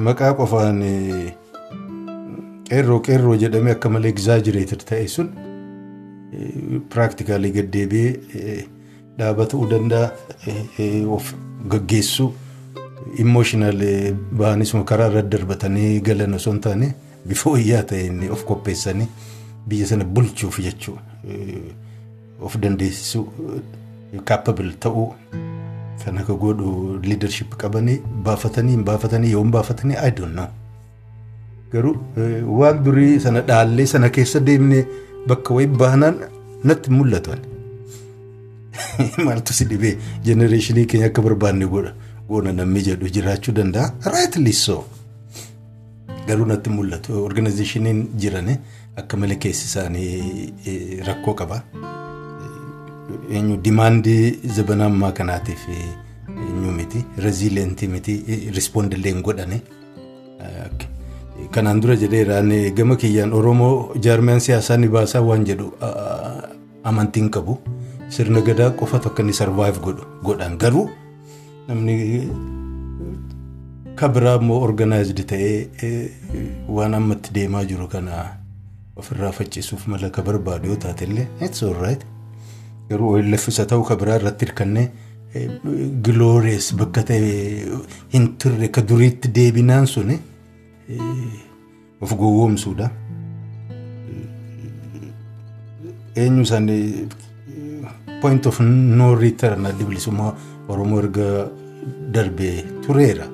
Maqaa 0.08 0.32
qofaan 0.40 0.82
qeerroo 2.68 3.00
qeerroo 3.06 3.36
jedhamee 3.44 3.72
akka 3.76 3.88
malee 3.88 4.10
exaggerated 4.14 4.84
ta'e 4.90 5.06
sun 5.08 5.30
practically 6.90 7.50
gad 7.56 7.70
deebi'ee 7.72 8.58
dhaaba 9.18 9.46
ta'uu 9.46 9.66
danda'a 9.70 10.10
of 11.16 11.32
gaggeessuu 11.72 12.30
emotional 13.18 13.80
ba'anisuma 14.42 14.84
karaa 14.84 15.08
irra 15.10 15.22
darbatanii 15.32 16.00
galan 16.10 16.34
osoo 16.38 16.52
hin 16.52 16.60
taane 16.68 16.92
bifa 17.28 17.50
wayyaa 17.56 17.82
ta'een 17.92 18.22
of 18.36 18.44
qopheessanii 18.50 19.08
biyya 19.68 19.86
sana 19.92 20.04
bulchuuf 20.04 20.58
jechuu 20.66 20.96
of 22.40 22.56
dandeessisuu 22.62 23.26
capable 24.30 24.72
ta'uu 24.86 25.08
kan 26.04 26.18
akka 26.22 26.34
godhu 26.44 26.70
leadership 27.10 27.56
qabanii 27.62 27.98
baafatanii 28.28 28.72
hin 28.76 28.84
baafatanii 28.90 29.30
yoo 29.36 29.42
hin 29.42 29.50
baafatanii 29.56 29.96
I 30.08 30.10
don't 30.10 30.32
know. 30.32 30.46
Garuu 31.72 31.96
waan 32.60 32.82
durii 32.84 33.20
sana 33.24 33.40
dhaallee 33.50 33.86
sana 33.90 34.08
keessa 34.16 34.40
deemnee 34.46 34.84
bakka 35.32 35.54
wayii 35.54 35.68
baanaan 35.82 36.16
natti 36.70 36.90
mul'atu. 36.90 37.36
Maaltu 39.24 39.52
si 39.58 39.64
dhibee 39.72 39.96
jenereeshinii 40.24 40.86
keenya 40.86 41.06
akka 41.12 41.22
barbaanne 41.22 41.66
godha. 41.74 41.92
Goona 42.28 42.52
namni 42.52 42.82
jedhu 42.88 43.08
jiraachuu 43.16 43.52
danda'a. 43.54 43.92
Rightly 44.14 44.52
so. 44.52 44.84
Garuu 46.26 46.46
natti 46.52 46.70
mul'atu. 46.70 47.22
Organizeeshiniin 47.24 48.02
jiran 48.24 48.48
akka 49.02 49.16
malee 49.16 49.36
keessi 49.44 49.64
isaanii 49.70 51.02
rakkoo 51.08 51.34
qaba. 51.40 51.62
Eenyu 53.30 53.56
dimaandii 53.64 54.38
zabana 54.56 54.84
ammaa 54.92 55.12
kanaatiif 55.12 55.66
eenyu 55.74 56.72
miti. 56.78 57.04
Reziilentii 57.26 57.88
miti. 57.88 58.14
Rispoondillee 58.56 59.12
hin 59.14 59.22
godhane. 59.22 59.60
Kanaan 61.50 61.80
dura 61.82 61.96
jedheeraan 61.96 62.50
gama 62.76 62.96
kiyyaan 62.96 63.32
Oromoo 63.32 63.94
jaarmiyaan 64.06 64.40
siyaasaa 64.40 64.76
ni 64.76 64.88
baasaa 64.88 65.22
waan 65.22 65.44
jedhu 65.46 65.72
amantiin 66.84 67.30
qabu. 67.30 67.58
Sirna 68.08 68.40
gadaa 68.42 68.70
qofa 68.70 68.96
akka 69.06 69.22
inni 69.22 69.32
sarvaayiv 69.32 69.76
godhan 70.24 70.56
garuu 70.58 70.88
namni 71.68 72.28
kabiraa 74.00 74.34
immoo 74.40 74.60
organaayizdi 74.66 75.22
ta'ee 75.32 75.98
waan 76.78 76.94
ammatti 76.98 77.30
deemaa 77.34 77.62
jiru 77.72 77.86
kana 77.92 78.24
ofirraa 79.02 79.32
faccisuuf 79.38 79.86
mala 79.92 80.10
ka 80.10 80.22
barbaadu 80.22 80.68
yoo 80.72 80.76
taate 80.86 81.04
illee 81.08 81.28
it's 81.40 81.62
alright. 81.62 82.02
Garuu 82.90 83.12
OLFs 83.16 83.60
ta'uu 83.70 83.84
kabiraa 83.90 84.16
irratti 84.20 84.46
hirkannee 84.46 84.86
giloorees 86.06 86.72
bakka 86.78 87.02
ta'e 87.10 87.28
hin 88.14 88.24
turre 88.42 88.68
ka 88.68 88.82
duriitti 88.92 89.28
deebinaan 89.40 89.86
suni. 89.86 90.18
of 92.00 92.12
gowwoomsuudha. 92.20 92.86
Eenyu 96.16 96.42
isaanii 96.42 97.08
point 98.22 98.46
of 98.46 98.60
no 98.60 99.14
return 99.14 99.66
addi 99.66 99.84
bilisummaa 99.84 100.32
Oromoo 100.68 100.98
erga 101.02 101.26
darbee 102.14 102.64
tureera. 102.86 103.26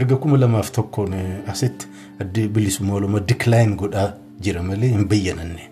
Erga 0.00 0.16
kuma 0.16 0.36
lamaaf 0.38 0.70
tokkoon 0.72 1.14
asitti 1.52 1.86
bilisummaa 2.24 2.94
Oromoo 3.00 3.20
decline 3.20 3.74
godhaa 3.76 4.12
jira 4.40 4.62
malee 4.62 4.88
hin 4.94 5.08
bayyananne. 5.08 5.70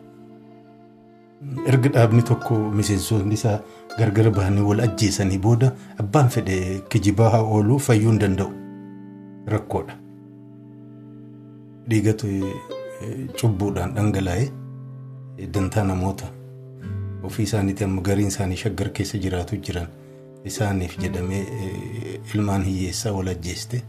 Erga 1.67 1.89
dhaabni 1.99 2.23
tokko 2.23 2.55
miseensonni 2.81 3.35
isaa 3.35 3.59
gargar 3.99 4.31
bahanii 4.31 4.63
wal 4.71 4.81
ajjeesanii 4.87 5.39
booda 5.39 5.73
abbaan 6.05 6.29
fedhe 6.37 6.57
kijibaa 6.95 7.31
haa 7.35 7.43
ooluu 7.43 7.79
fayyuu 7.89 8.11
hin 8.11 8.19
danda'u. 8.25 8.51
Rakkoodha. 9.55 9.95
dhiigatu 11.91 12.27
cubbuudhaan 13.41 13.93
dhangala'ee 13.97 14.47
dantaa 15.57 15.85
namoota 15.91 16.27
ofii 17.29 17.45
isaaniitti 17.49 17.85
amma 17.87 18.03
gariin 18.09 18.29
isaanii 18.33 18.57
shaggar 18.63 18.89
keessa 18.97 19.19
jiraatu 19.27 19.57
jiran 19.69 19.87
isaaniif 20.51 20.97
jedhamee 21.05 21.45
ilmaan 22.35 22.65
hiyyeessaa 22.71 23.13
wal 23.19 23.29
ajjeeste. 23.35 23.83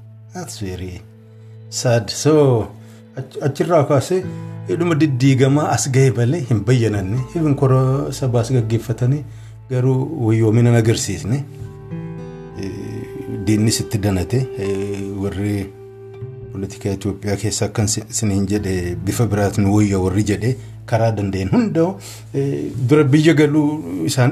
So 1.70 2.68
achirraa 3.42 3.84
kaasee 3.84 4.24
dhuma 4.70 4.96
diddiigamaa 4.96 5.70
as 5.76 5.90
ga'e 5.92 6.12
malee 6.18 6.42
hin 6.50 6.64
bayyananne. 6.66 7.20
Even 7.36 7.56
kora 7.56 8.12
sabaas 8.12 8.52
gaggeeffatanii 8.52 9.24
garuu 9.70 10.26
wayyoomina 10.28 10.70
hin 10.70 10.78
agarsiisne 10.80 11.44
diinnis 13.46 13.80
itti 13.86 13.98
danate. 13.98 14.46
Warri. 15.24 15.66
Poolitikaa 16.52 16.92
Itoophiyaa 16.98 17.36
keessa 17.38 17.66
akkan 17.66 17.86
isiniin 18.10 18.46
jedhe 18.50 18.96
bifa 19.06 19.26
biraatiin 19.32 19.68
wayya 19.70 20.00
warri 20.02 20.24
jedhe 20.30 20.56
karaa 20.90 21.12
danda'een 21.18 21.50
hunda'u 21.52 22.00
dura 22.90 23.04
biyya 23.04 23.34
galuu 23.42 24.06
isaan 24.10 24.32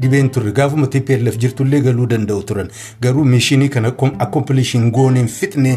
dhibeen 0.00 0.30
turre 0.36 0.52
gaafuma 0.58 0.86
TPLF 0.86 1.36
jirtullee 1.42 1.80
galuu 1.84 2.06
danda'u 2.12 2.42
turan. 2.42 2.68
Garuu 3.02 3.24
mishinii 3.24 3.68
kana 3.68 3.88
akkompiliishin 4.18 4.90
gooneen 4.90 5.28
fixne 5.28 5.76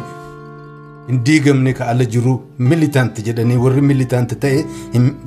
hin 1.07 1.19
diigamne 1.29 1.73
ka 1.79 1.87
ala 1.93 2.05
jiru 2.15 2.33
militaanti 2.71 3.21
jedhanii 3.27 3.57
warri 3.65 3.81
militaanti 3.91 4.35
ta'e 4.45 4.63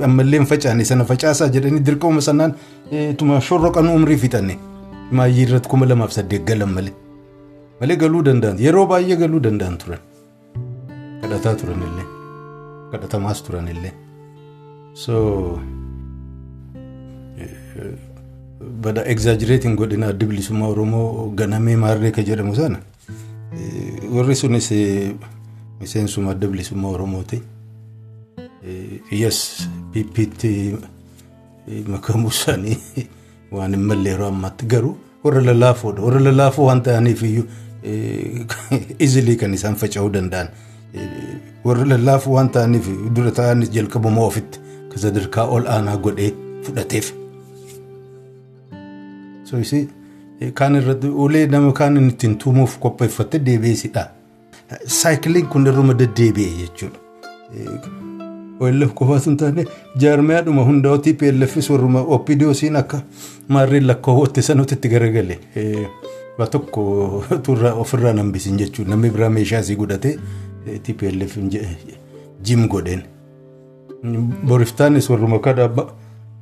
ammallee 0.08 0.38
hin 0.42 0.46
facaane 0.52 0.84
sana 0.90 1.04
facaasaa 1.12 1.48
jedhanii 1.58 1.80
dirqama 1.90 2.20
sanaan 2.28 2.54
tuma 3.22 3.40
shorroqan 3.50 3.88
umrii 3.94 4.16
fixanne. 4.24 4.58
Maayyii 5.20 5.42
irratti 5.48 5.68
kuma 5.74 5.86
lamaaf 5.92 6.12
saddeet 6.18 6.44
galan 6.50 6.70
malee. 6.76 6.94
Malee 7.80 7.96
galuu 8.04 8.22
danda'an. 8.28 8.58
Yeroo 8.66 8.86
baay'ee 8.92 9.16
galuu 9.24 9.40
danda'an 9.48 9.76
turan. 9.84 10.00
kadhataa 11.20 11.54
turanillee 11.60 12.04
kadhatamaas 12.90 13.38
turanillee 13.46 13.92
so 15.04 15.14
bada 18.84 19.02
exaggerating 19.14 19.74
godhina 19.80 20.06
addi 20.12 20.24
bilisummaa 20.30 20.68
oromoo 20.74 21.30
ganamee 21.40 21.76
maarree 21.84 22.10
ka 22.18 22.22
jedhamu 22.28 22.54
sana 22.60 22.78
warri 24.16 24.34
sunis 24.42 24.68
miseensuma 25.80 26.30
adda 26.30 26.48
bilisummaa 26.48 26.90
oromooti 26.98 27.42
yes 29.10 29.68
pippiitti 29.92 30.52
makamuu 31.88 32.32
isaanii 32.36 32.78
waan 33.56 33.74
hin 33.78 33.84
malle 33.90 34.10
yeroo 34.10 34.28
ammaatti 34.28 34.66
garuu 34.74 34.96
warra 35.24 35.42
lallaafoodha 35.50 36.02
warra 36.08 36.20
lallaafoo 36.28 36.66
waan 36.66 36.82
ta'aniif 36.88 37.22
iyyuu 37.22 37.46
izilii 38.98 39.36
kan 39.42 39.54
isaan 39.54 39.76
faca'uu 39.76 40.12
danda'an. 40.12 40.48
warri 41.64 41.88
lallaafoo 41.88 42.34
waan 42.34 42.48
ta'aniif 42.56 42.88
dura 43.16 43.30
ta'anis 43.38 43.70
jalqabuma 43.76 44.26
ofitti 44.30 44.60
ka 44.92 44.98
sadarkaa 45.04 45.46
ol 45.56 45.66
aanaa 45.76 45.96
godhee 45.96 46.32
fudhateef. 46.62 47.12
Kaan 50.54 50.76
irratti 50.76 51.08
ulee 51.24 51.46
nama 51.46 51.72
kaan 51.72 51.96
ittiin 52.08 52.36
tuumuuf 52.38 52.78
qopheeffatte 52.80 53.38
deebi'isidha. 53.46 54.06
Saayikiliin 54.86 55.46
kun 55.46 55.66
irruma 55.66 55.94
deddeebi'e 55.98 56.50
jechuudha. 56.60 56.98
OLF 58.60 58.94
qofaatu 58.98 59.30
hin 59.30 59.36
taane 59.42 59.64
jaarmiyaadhuma 60.04 60.64
hundaa 60.68 60.98
TPLFs 61.06 61.70
warruma 61.70 62.00
OPDOsiin 62.16 62.76
akka 62.80 63.00
maarreen 63.48 63.86
lakkoowwatte 63.86 64.42
sanatti 64.42 64.74
itti 64.78 64.88
garagale. 64.88 65.38
waa 66.38 66.46
tokko 66.46 67.24
turra 67.42 67.72
ofirraa 67.82 68.12
nambisin 68.12 68.58
jechuudha 68.62 68.90
namni 68.90 69.10
biraa 69.10 69.30
meeshaa 69.36 69.58
asii 69.64 69.76
godhatee 69.76 70.18
TPLF 70.88 71.38
jim 72.42 72.68
godheen. 72.68 73.02
Boriftaanis 74.46 75.10
warruma 75.10 75.40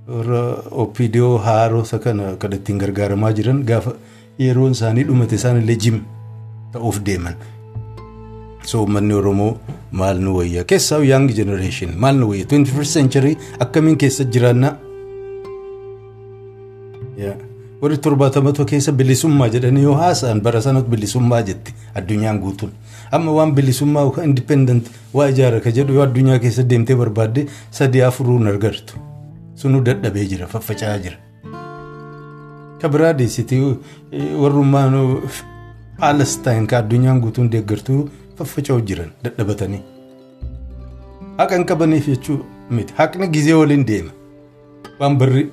warra 0.08 0.40
OPDO 0.70 1.38
haaromsa 1.38 1.98
kana 1.98 2.36
kan 2.36 2.52
ittiin 2.52 2.78
gargaaramaa 2.78 3.32
jiran 3.32 3.62
gaafa 3.64 3.92
yeroon 4.38 4.72
isaanii 4.72 5.04
dhumate 5.10 5.34
isaanillee 5.34 5.76
jim 5.76 6.00
ta'uuf 6.72 7.00
deeman. 7.06 7.34
So 8.64 8.80
uummanni 8.82 9.14
Oromoo 9.14 9.56
maal 9.92 10.18
nu 10.20 10.36
wayya 10.36 10.64
keessaa 10.64 10.98
young 11.04 11.28
generation 11.38 11.90
maal 12.04 12.16
nu 12.16 12.28
wayya 12.30 12.44
21st 12.44 12.92
century 12.98 13.36
akkamiin 13.60 13.96
keessa 13.96 14.24
jiraannaa. 14.24 14.76
Warri 17.82 17.98
torbaatamatu 17.98 18.64
keessa 18.64 18.92
bilisummaa 18.92 19.48
jedhanii 19.52 19.82
yoo 19.82 19.94
haasa'an 19.94 20.40
bara 20.40 20.60
sanatti 20.66 20.90
bilisummaa 20.90 21.42
jetti 21.42 21.74
addunyaan 21.94 22.38
guutuun. 22.40 22.70
Amma 23.12 23.32
waan 23.32 23.52
bilisummaa 23.54 24.02
yookaan 24.06 24.28
indipendent 24.28 24.86
waa 25.14 25.26
ijaara 25.28 25.60
ka 25.60 25.70
jedhu 25.70 25.92
yoo 25.98 26.02
addunyaa 26.06 26.38
keessa 26.38 26.62
deemtee 26.70 26.96
barbaadde 26.96 27.46
sadii 27.70 28.02
afuruu 28.08 28.38
hin 28.38 28.46
argattu. 28.54 28.94
Sunuu 29.54 29.82
dadhabee 29.84 30.24
jira 30.30 30.46
faffaca'aa 30.46 30.98
jira. 30.98 31.16
Ka 32.80 32.88
biraa 32.88 33.12
deessitii 33.18 33.60
warrummaan 34.40 34.96
Palestine 36.00 36.66
ka 36.66 36.78
addunyaan 36.78 37.20
guutuun 37.20 37.50
deeggartuu 37.52 38.08
faffaca'u 38.38 38.80
jiran 38.90 39.10
dadhabatanii. 39.24 39.82
Haqa 41.38 41.56
hin 41.56 41.66
qabaniif 41.66 42.06
jechuu 42.12 42.38
miti. 42.70 42.94
Haqni 42.98 43.28
gizee 43.28 43.54
waliin 43.60 43.86
deema. 43.86 44.12
Waan 45.00 45.18
barri 45.18 45.50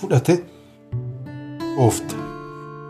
fudhate 0.00 0.40
oofta. 1.78 2.16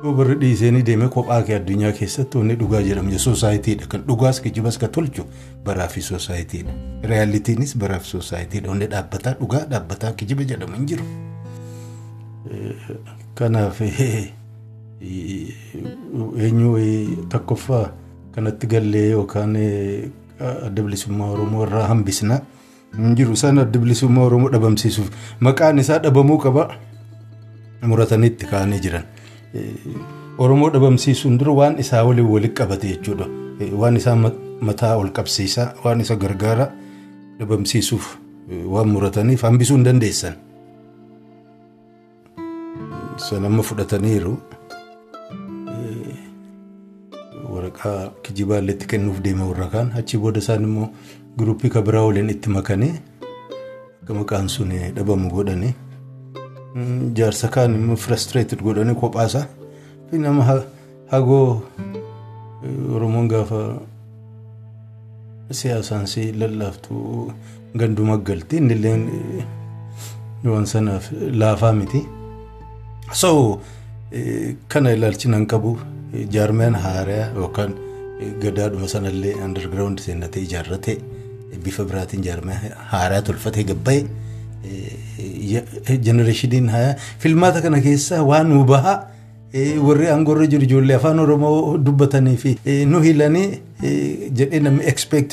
Yoo 0.05 0.13
barri 0.17 0.35
dhiisanii 0.41 0.83
deeme 0.83 1.09
kophaa 1.17 1.43
kee 1.49 1.57
addunyaa 1.61 1.93
keessatti 1.93 2.39
wanni 2.39 2.57
dhugaa 2.61 2.81
jedhamu 2.87 3.19
soosaayitiidha. 3.25 3.87
Kan 3.87 4.05
dhugaas 4.09 4.41
kijibas 4.41 4.79
ka 4.79 4.89
tolchu 4.89 5.25
baraa 5.65 5.89
fi 5.89 6.03
soosaayitiidha. 6.03 6.73
Reaalitiinis 7.13 7.77
baraa 7.79 7.99
fi 7.99 8.09
soosaayitiidha. 8.15 8.69
Wanni 8.71 8.87
dhaabbataa 8.95 9.35
dhugaa 9.41 9.65
dhaabbataa 9.75 10.13
kijiba 10.13 10.45
jedhamu 10.45 10.77
hin 10.77 10.87
jiru. 10.87 11.05
Kanaaf 13.35 13.81
eenyu 16.45 16.71
tokkoffaa 17.29 17.87
kanatti 18.35 18.67
gallee 18.67 19.11
yookaan 19.11 19.57
adda 20.67 20.83
bilisummaa 20.83 21.31
Oromoo 21.35 21.65
irraa 21.67 21.87
hambisna 21.89 22.41
hin 22.97 23.17
jiru. 23.17 23.33
Isaan 23.33 23.59
adda 23.65 23.79
bilisummaa 23.79 24.25
Oromoo 24.29 24.49
dhabamsiisuuf 24.53 25.09
maqaan 25.41 25.79
isaa 25.79 25.99
dhabamuu 26.07 26.39
qaba. 26.47 26.71
muratanitti 27.91 28.47
kaa'anii 28.47 28.79
jiran. 28.85 29.05
Oromoo 30.39 30.67
dhabamsiisuun 30.73 31.39
dura 31.41 31.53
waan 31.59 31.79
isaa 31.85 32.03
waliin 32.09 32.27
walitti 32.33 32.55
qabate 32.59 32.89
jechuudha. 32.91 33.27
Waan 33.83 33.97
isaa 33.97 34.17
mataa 34.61 34.97
ol 34.97 35.09
qabsiisaa, 35.19 35.69
waan 35.85 36.01
isa 36.05 36.17
gargaara 36.17 36.67
dhabamsiisuuf 37.39 38.07
waan 38.75 38.89
murataniif 38.93 39.43
hambisuu 39.49 39.77
hin 39.77 39.85
dandeessan. 39.89 40.35
San 43.17 43.45
amma 43.45 43.63
fudhataniiru. 43.63 44.35
Waraqaa 47.71 48.11
kijibaalleetti 48.23 48.87
kennuuf 48.87 49.21
deema 49.23 49.45
warra 49.47 49.67
kaan 49.71 49.93
achi 49.99 50.19
booda 50.19 50.39
isaan 50.43 50.63
immoo 50.65 50.89
guruppii 51.39 51.71
kabiraa 51.71 52.03
waliin 52.07 52.31
itti 52.31 52.49
makanii 52.51 52.93
akka 54.03 54.15
maqaan 54.15 54.49
sun 54.49 54.71
dhabamu 54.97 55.31
godhanii. 55.31 55.75
jaarsa 57.15 57.49
kaan 57.49 57.75
immoo 57.75 57.97
frustrated 57.97 58.61
godhanii 58.63 58.95
kophaasa 59.03 59.47
fi 60.11 60.19
nama 60.19 60.43
hagoo 61.13 61.63
oromoon 62.95 63.29
gaafa 63.29 63.61
siyaasaan 65.61 66.07
si 66.07 66.33
lallaaftu 66.33 67.33
ganduma 67.77 68.17
galti 68.19 68.57
innilleen 68.57 69.07
waan 70.45 70.67
sanaaf 70.67 71.11
laafaa 71.41 71.73
miti. 71.73 72.03
So 73.13 73.61
kana 74.69 74.93
ilaalchinan 74.93 75.47
qabu 75.47 75.79
jaarmeen 76.37 76.75
haaraa 76.87 77.27
yookaan 77.43 77.75
gadaadhuma 78.43 78.89
sanallee 78.95 79.35
underground 79.45 79.99
seenatee 80.07 80.43
ijaarrate 80.49 80.99
bifa 81.65 81.85
biraatiin 81.93 82.23
jaarmeen 82.29 82.59
haaraa 82.95 83.23
tolfatee 83.23 83.65
gabbaa'e. 83.71 84.05
jenereeshiniin 86.07 86.69
hayaa 86.75 86.95
filmaata 87.19 87.61
kana 87.63 87.81
keessa 87.87 88.23
waan 88.31 88.49
nu 88.53 88.65
bahaa 88.65 88.97
warri 89.87 90.07
aangoorra 90.11 90.47
jiru 90.53 90.65
ijoollee 90.69 90.97
afaan 90.97 91.19
oromoo 91.23 91.79
dubbatanii 91.87 92.37
fi 92.43 92.53
nu 92.93 93.01
hilanii 93.07 93.47
jedhee 94.41 94.61
namni 94.67 94.85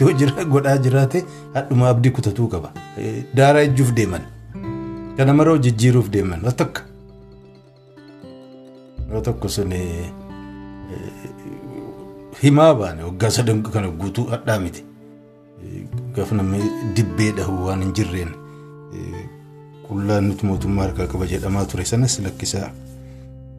yoo 0.01 0.11
jira 0.21 0.45
godhaa 0.55 0.78
jiraate 0.86 1.23
hadhuma 1.53 1.89
abdii 1.89 2.11
kutatuu 2.19 2.47
qaba. 2.53 2.71
Daaraa 3.36 3.61
ejjuuf 3.69 3.91
deeman. 3.99 4.21
Kana 5.17 5.34
maroo 5.34 5.57
jijjiiruuf 5.67 6.09
deeman. 6.15 6.41
Waa 6.45 6.51
tokko. 6.63 6.82
Waa 9.13 9.21
tokko 9.30 9.49
sun 9.49 9.73
himaa 12.43 12.73
baane 12.79 13.03
waggaa 13.03 13.29
sadan 13.38 13.61
kana 13.63 13.89
guutuu 14.01 14.25
hadhaa 14.33 14.59
miti. 14.59 14.83
Gaafa 16.15 16.35
namni 16.35 16.59
dibbee 16.95 17.31
dhahu 17.38 17.65
waan 17.67 17.81
hin 17.85 17.93
jirreen. 17.99 18.31
qullaan 19.88 20.25
nuti 20.27 20.45
mootummaa 20.45 20.83
harkaa 20.85 21.05
qaba 21.11 21.25
jedhamaa 21.31 21.65
ture 21.71 21.83
sanas 21.89 22.15
lakkisaa 22.23 22.69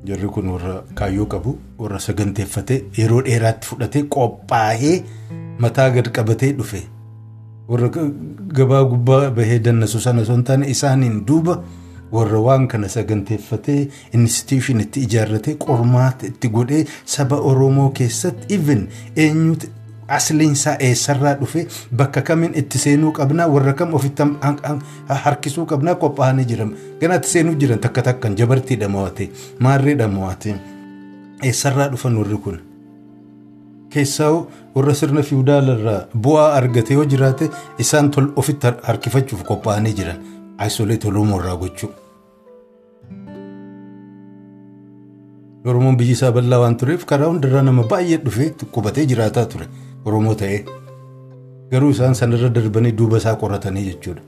jarri 0.08 0.28
kun 0.34 0.48
warra 0.54 0.72
kaayyoo 0.98 1.26
qabu 1.34 1.54
warra 1.82 1.98
saganteeffatee 2.06 2.76
yeroo 2.98 3.20
dheeraatti 3.28 3.66
fudhatee 3.68 4.02
qophaa'ee 4.16 4.96
mataa 5.64 5.86
gad 5.94 6.10
qabatee 6.18 6.50
dhufe 6.58 6.80
warra 7.70 7.88
gabaa 8.58 8.82
gubbaa 8.90 9.30
bahee 9.38 9.58
dannasu 9.68 10.00
sana 10.06 10.20
osoo 10.26 10.34
hin 10.36 10.44
taane 10.50 10.66
isaaniin 10.74 11.16
duuba 11.30 11.56
warra 12.12 12.38
waan 12.46 12.68
kana 12.68 12.88
saganteeffatee 12.96 13.80
institution 14.18 14.80
itti 14.84 15.00
ijaarratee 15.06 15.54
qormaata 15.64 16.26
itti 16.30 16.48
godhee 16.58 16.84
saba 17.16 17.36
oromoo 17.50 17.88
keessatti 17.98 18.54
even 18.54 18.86
eenyuti 19.24 19.70
asliinsaa 20.16 20.76
eessarraa 20.86 21.34
dhufe 21.40 21.66
bakka 22.00 22.20
kamiin 22.28 22.54
itti 22.60 22.78
seenuu 22.84 23.10
qabnaa 23.18 23.46
warra 23.54 23.72
kam 23.80 23.94
ofitti 23.98 24.22
harkisuu 25.24 25.66
qabnaa 25.72 25.94
qophaa'anii 26.04 26.46
jiran 26.52 26.70
ganaatti 27.00 27.28
seenuu 27.34 27.54
jiran 27.64 27.78
takka 27.86 28.02
takkan 28.08 28.36
jabartiidha 28.40 28.88
mo'ate 28.94 29.28
maarreedha 29.66 30.08
mo'ate 30.14 30.54
eessarraa 31.50 31.88
dhufan 31.92 32.16
warri 32.22 32.38
kun 32.46 32.58
keessaa 33.92 34.32
warra 34.76 34.94
sirna 35.02 35.22
fiwudaalarraa 35.28 36.00
bu'aa 36.26 36.48
argate 36.62 36.94
yoo 36.98 37.04
jiraate 37.12 37.50
isaan 37.84 38.10
ofitti 38.42 38.66
harkifachuuf 38.88 39.44
qophaa'anii 39.52 39.94
jiran 40.00 40.18
aisoleet 40.58 41.04
oromoorraa 41.04 41.56
gochuu. 41.56 41.90
Oromoon 45.68 45.96
biyyi 45.98 46.12
isaa 46.16 46.32
bal'aa 46.32 46.60
waan 46.62 46.76
tureef 46.80 47.04
karaa 47.10 47.28
hundarraa 47.32 47.62
nama 47.62 47.82
baay'ee 47.92 48.16
dhufee 48.24 48.50
qubatee 48.74 49.04
jiraataa 49.10 49.44
ture 49.54 49.66
Oromoo 50.04 50.34
ta'ee. 50.42 50.60
Garuu 51.72 51.90
isaan 51.94 52.14
sanarra 52.20 52.48
darbanii 52.58 52.92
duuba 53.00 53.16
isaa 53.22 53.34
qoratanii 53.42 53.84
jechuudha. 53.88 54.22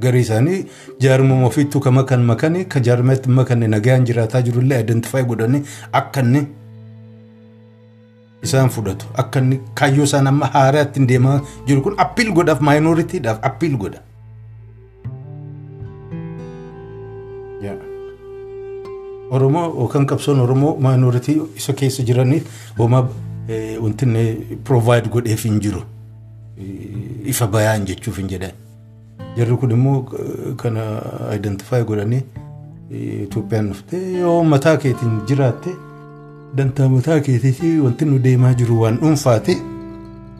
Garii 0.00 0.20
isaanii 0.26 0.60
jaarmuma 1.04 1.46
ofiittuu 1.46 1.80
kan 1.80 2.22
makanii 2.30 2.64
ka 2.74 2.80
jaarmatti 2.88 3.28
makanne 3.40 3.68
nagaan 3.74 4.04
jiraataa 4.10 4.42
jirullee 4.48 4.80
identifaayi 4.84 5.26
godhanii 5.26 5.62
akka 5.92 6.20
inni 6.20 6.46
isaan 8.42 8.68
fudhatu. 8.70 9.06
Akka 9.14 9.40
inni 9.40 9.60
kaayyoo 9.74 10.04
isaan 10.10 10.26
amma 10.32 10.46
haaraa 10.54 10.82
ittiin 10.88 11.08
deemaa 11.08 11.40
jiru 11.66 11.82
kun 11.82 11.94
appiil 12.06 12.32
godhaaf 12.32 12.60
maayinooritiidhaaf 12.70 13.38
appiil 13.50 13.76
godha. 13.76 14.00
Oromoo 19.30 19.66
yookaan 19.80 20.06
qabsoon 20.06 20.40
Oromoo 20.40 20.76
maayinooritii 20.80 21.40
isa 21.56 21.72
keessa 21.72 22.02
jiraniif 22.02 22.46
homaa 22.78 23.08
wanti 23.82 24.06
provide 24.64 25.08
godheef 25.12 25.44
hin 25.44 25.60
jiru. 25.60 25.82
Ifa 27.32 27.46
bayaan 27.46 27.84
jechuuf 27.86 28.16
hin 28.18 28.28
jedhan. 28.28 28.52
Jarri 29.36 29.56
kun 29.56 29.70
immoo 29.70 30.02
kana 30.56 30.84
identify 31.36 31.82
godhanii 31.84 32.22
Itoophiyaan 33.22 33.66
dhuftee 33.70 34.18
yoo 34.20 34.44
mataa 34.44 34.76
keetiin 34.76 35.20
jiraatte 35.28 35.70
dantaa 36.56 36.88
mataa 36.88 37.20
keetiitii 37.20 37.78
wanti 37.80 38.04
nu 38.04 38.18
deemaa 38.24 38.54
jiru 38.54 38.80
waan 38.82 38.96
dhuunfaati. 39.02 39.56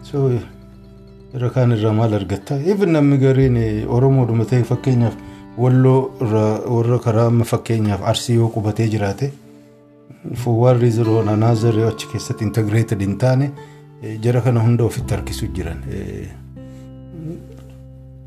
So 0.02 0.30
irra 1.34 1.50
kaan 1.50 1.72
irraa 1.76 1.92
maal 1.92 2.14
argatta? 2.14 2.56
Even 2.64 2.92
namni 2.96 3.18
gariin 3.18 3.58
Oromoodhuma 3.88 4.44
ta'e 4.44 4.62
fakkeenyaaf 4.70 5.14
walloo 5.58 6.10
warra 6.70 6.98
karaa 6.98 7.26
amma 7.32 7.44
fakkeenyaaf 7.44 8.02
arsii 8.12 8.34
yoo 8.40 8.48
qubatee 8.48 8.88
jiraate 8.88 9.32
reason 10.80 11.08
or 11.08 11.28
another 11.28 11.86
achi 11.88 12.06
keessatti 12.12 12.44
integrated 12.44 13.00
hin 13.00 13.18
taane 13.18 13.50
jara 14.20 14.40
kana 14.40 14.60
hunda 14.60 14.84
ofitti 14.84 15.14
harkisu 15.14 15.46
jiran. 15.46 15.82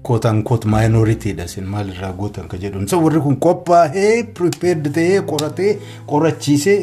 Quote 0.03 0.27
unquote 0.27 0.67
minoritiidha 0.67 1.43
isin 1.43 1.65
maalirraa 1.65 2.11
gootan 2.13 2.47
ka 2.47 2.57
jedhuun. 2.57 2.88
So 2.88 2.99
warri 2.99 3.21
kun 3.21 3.38
qophaa'ee 3.38 4.23
prepared 4.34 4.91
ta'ee 4.93 5.21
qoratee 5.21 5.79
qorachiisee 6.07 6.77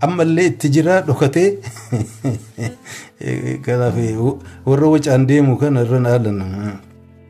ammallee 0.00 0.46
itti 0.46 0.68
jira 0.68 1.00
dhokatee 1.06 1.48
kanaaf 3.64 3.94
warra 4.66 4.88
wacaan 4.94 5.26
deemu 5.26 5.56
kana 5.56 5.84
irra 5.86 6.00
naalan 6.00 6.40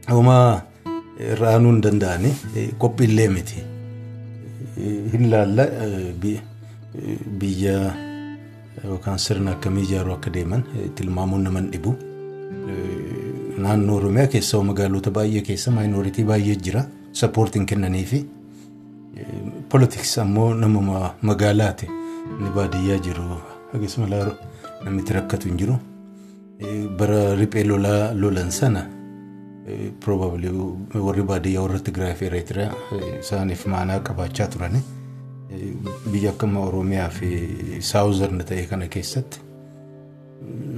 homaa 0.09 0.63
raanuu 1.41 1.73
hin 1.73 1.81
danda'ani 1.87 2.31
qophiillee 2.79 3.29
miti. 3.37 3.63
Hin 5.13 5.31
laalla 5.31 5.67
biyya 7.41 7.77
yookaan 8.85 9.19
sirna 9.19 9.51
akkamii 9.57 9.83
ijaaruu 9.89 10.15
akka 10.17 10.31
deeman 10.37 10.63
tilmaamuun 11.01 11.43
nama 11.49 11.61
hin 11.61 11.71
dhibu. 11.73 11.95
Naannoo 13.65 13.97
Oromiyaa 13.97 14.27
keessa 14.37 14.63
magaalota 14.71 15.11
baay'ee 15.19 15.43
keessa 15.49 15.71
maayinooritii 15.71 16.25
baay'ee 16.31 16.57
jira 16.69 16.85
sappoortiin 17.13 17.67
kennanii 17.73 18.05
fi 18.13 18.25
politiks 19.69 20.19
ammoo 20.19 20.49
nama 20.55 21.11
magaalaati. 21.23 21.87
Inni 22.39 22.51
baadiyyaa 22.57 22.99
jiru 23.07 23.25
akkasuma 23.75 24.07
namni 24.85 25.03
rakkatu 25.19 25.49
hin 25.49 25.59
jiru. 25.63 25.77
Bara 26.99 27.35
riphee 27.39 27.65
lolaa 27.65 28.13
lolan 28.15 28.51
sana 28.51 28.87
probably 30.01 30.51
warri 31.07 31.23
baadiyyaa 31.23 31.63
warra 31.63 31.79
Tigraay 31.89 32.15
fi 32.15 32.25
Eritiriyaa 32.27 32.75
isaaniif 33.21 33.67
maanaa 33.67 34.01
qabaachaa 34.09 34.47
turani. 34.57 34.81
Biyya 36.13 36.31
akka 36.31 36.47
Oromiyaa 36.67 37.09
fi 37.11 37.29
Saawuzarn 37.81 38.45
ta'e 38.51 38.67
kana 38.71 38.89
keessatti 38.89 39.39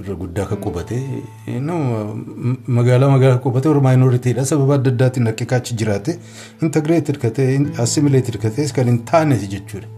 irra 0.00 0.14
guddaa 0.20 0.44
akka 0.46 0.56
qubate 0.64 0.96
magaalaa 2.78 3.08
magaalaa 3.14 3.38
qubate 3.46 3.68
warra 3.68 3.80
maayinooritiidha 3.86 4.44
sababa 4.50 4.74
adda 4.78 4.90
addaatiin 4.94 5.26
haqiqaa 5.30 5.58
achi 5.62 5.74
jiraate 5.82 6.18
integreeted 6.68 7.18
ka 7.24 7.30
ta'e 7.38 7.56
assimileeted 7.84 8.36
ka 8.42 8.50
ta'es 8.58 8.72
kan 8.72 8.86
hin 8.92 8.98
taaneeti 9.12 9.46
jechuudha. 9.54 9.88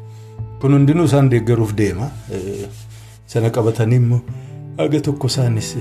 Kun 0.61 0.72
hundinuu 0.78 1.05
isaan 1.11 1.28
deeggaruuf 1.34 1.74
deema. 1.82 2.11
Sana 3.26 3.51
qabatanii 3.59 3.97
immoo 4.03 4.20
haga 4.78 5.01
tokko 5.11 5.26
isaanis 5.32 5.74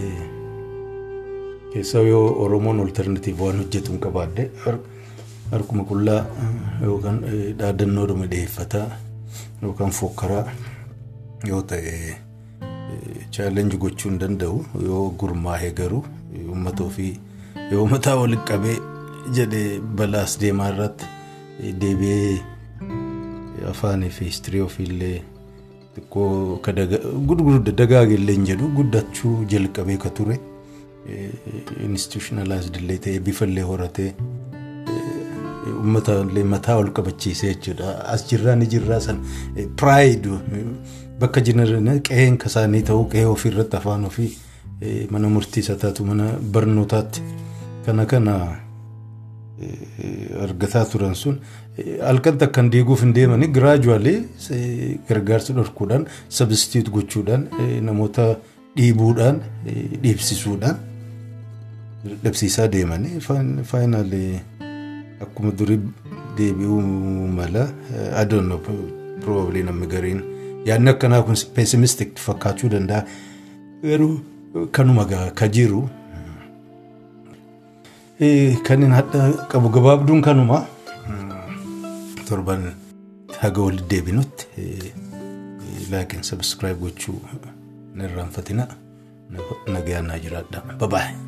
keessaa 1.78 2.02
yoo 2.12 2.28
Oromoon 2.46 2.80
alternatiiv 2.86 3.42
waan 3.48 3.58
hojjetu 3.64 3.92
hin 3.96 4.00
qabaadde 4.06 4.50
harkuma 5.52 5.84
qullaa 5.92 6.22
yookaan 6.92 7.20
dhaadannoodhuma 7.60 8.26
dhiyeeffataa 8.34 8.88
yookaan 9.64 9.92
fokkaraa 10.00 10.46
yoo 11.52 11.62
ta'e 11.72 11.94
chaalenji 13.38 13.78
gochuu 13.86 14.10
hin 14.12 14.20
danda'u 14.24 14.66
yoo 14.90 15.04
gurmaa'e 15.24 15.72
garuu 15.80 16.04
uummata 16.48 16.84
ofii 16.90 17.14
yoo 17.72 17.86
mataa 17.94 18.16
waliin 18.22 18.44
qabee 18.52 18.76
jedhee 19.40 19.80
balaas 20.02 20.36
deemaa 20.44 20.70
irratti 20.74 21.06
deebi'ee 21.82 22.36
afaanii 23.72 24.10
fi 24.18 24.26
histirii 24.32 24.62
ofiillee 24.68 25.16
xiqqoo 25.96 26.60
gurgudda 27.32 27.72
dagaagillee 27.82 28.36
hin 28.40 28.46
jedhu 28.52 28.68
guddachuu 28.78 29.36
jalqabee 29.56 29.98
ka 30.06 30.10
ture 30.20 30.38
institutionalized 31.90 32.76
illee 32.82 32.98
ta'ee 33.06 33.20
bifallee 33.30 33.64
horatee 33.70 34.10
uummata 35.78 36.16
illee 36.26 36.44
mataa 36.56 36.76
ol 36.82 36.90
qabachiisee 36.98 37.54
jechuudha. 37.54 37.94
As 38.14 38.26
jirraa 38.30 38.56
ni 38.56 38.66
jirraa 38.74 39.00
san 39.00 39.20
pride 39.82 40.30
bakka 41.20 41.42
jiran 41.42 42.00
qe'een 42.10 42.38
kasaanii 42.44 42.84
ta'uu 42.92 43.06
qe'ee 43.14 43.26
ofiirratti 43.36 43.78
afaan 43.82 44.06
ofii 44.12 44.32
mana 45.12 45.30
murtiisa 45.36 45.76
taatu 45.84 46.06
mana 46.06 46.32
barnootaatti 46.54 47.22
kana 47.86 48.06
kana 48.06 48.34
argataa 50.46 50.86
turan 50.92 51.16
sun 51.16 51.40
halkan 52.10 52.38
takkan 52.44 52.70
diiguuf 52.74 53.02
hin 53.06 53.14
deemanii 53.16 53.48
giraajuwaalii 53.56 54.18
gargaarsa 55.10 55.54
dhorkuudhaan 55.60 56.06
sabstiit 56.40 56.90
gochuudhaan 56.98 57.48
namoota 57.90 58.28
dhiibuudhaan 58.78 59.38
dhiibsisuudhaan 60.04 60.78
dhabsiisaa 62.24 62.68
deemanii 62.76 63.20
faayinaalii 63.72 64.40
akkuma 65.26 65.52
durii 65.60 65.80
deebi'uu 66.38 66.82
mala 67.40 67.64
adoon 68.22 68.50
probably 69.24 69.64
namni 69.70 69.88
gariin. 69.94 70.22
Yaadni 70.66 70.90
akkanaa 70.94 71.22
kun 71.28 71.36
pessimistic 71.56 72.18
fakkaachuu 72.26 72.70
danda'a. 72.74 73.04
Garuu 73.84 74.20
kanuma 74.72 75.06
ka 75.40 75.48
jiru 75.56 75.82
kan 78.68 78.82
hin 78.86 78.92
hadha 79.00 79.22
qabu 79.52 79.70
gabaabduun 79.70 80.22
kanuma. 80.22 80.66
Torban 82.30 82.64
haga 83.42 83.62
walitti 83.62 83.90
deebinutti 83.96 84.46
laakiin 85.92 86.24
sabskiraayib 86.30 86.80
gochuu 86.82 87.20
hin 87.98 88.06
irraanfatina 88.10 88.68
nagayaan 89.74 90.08
naa 90.14 90.20
jiraadha 90.26 90.62
babaayee. 90.84 91.27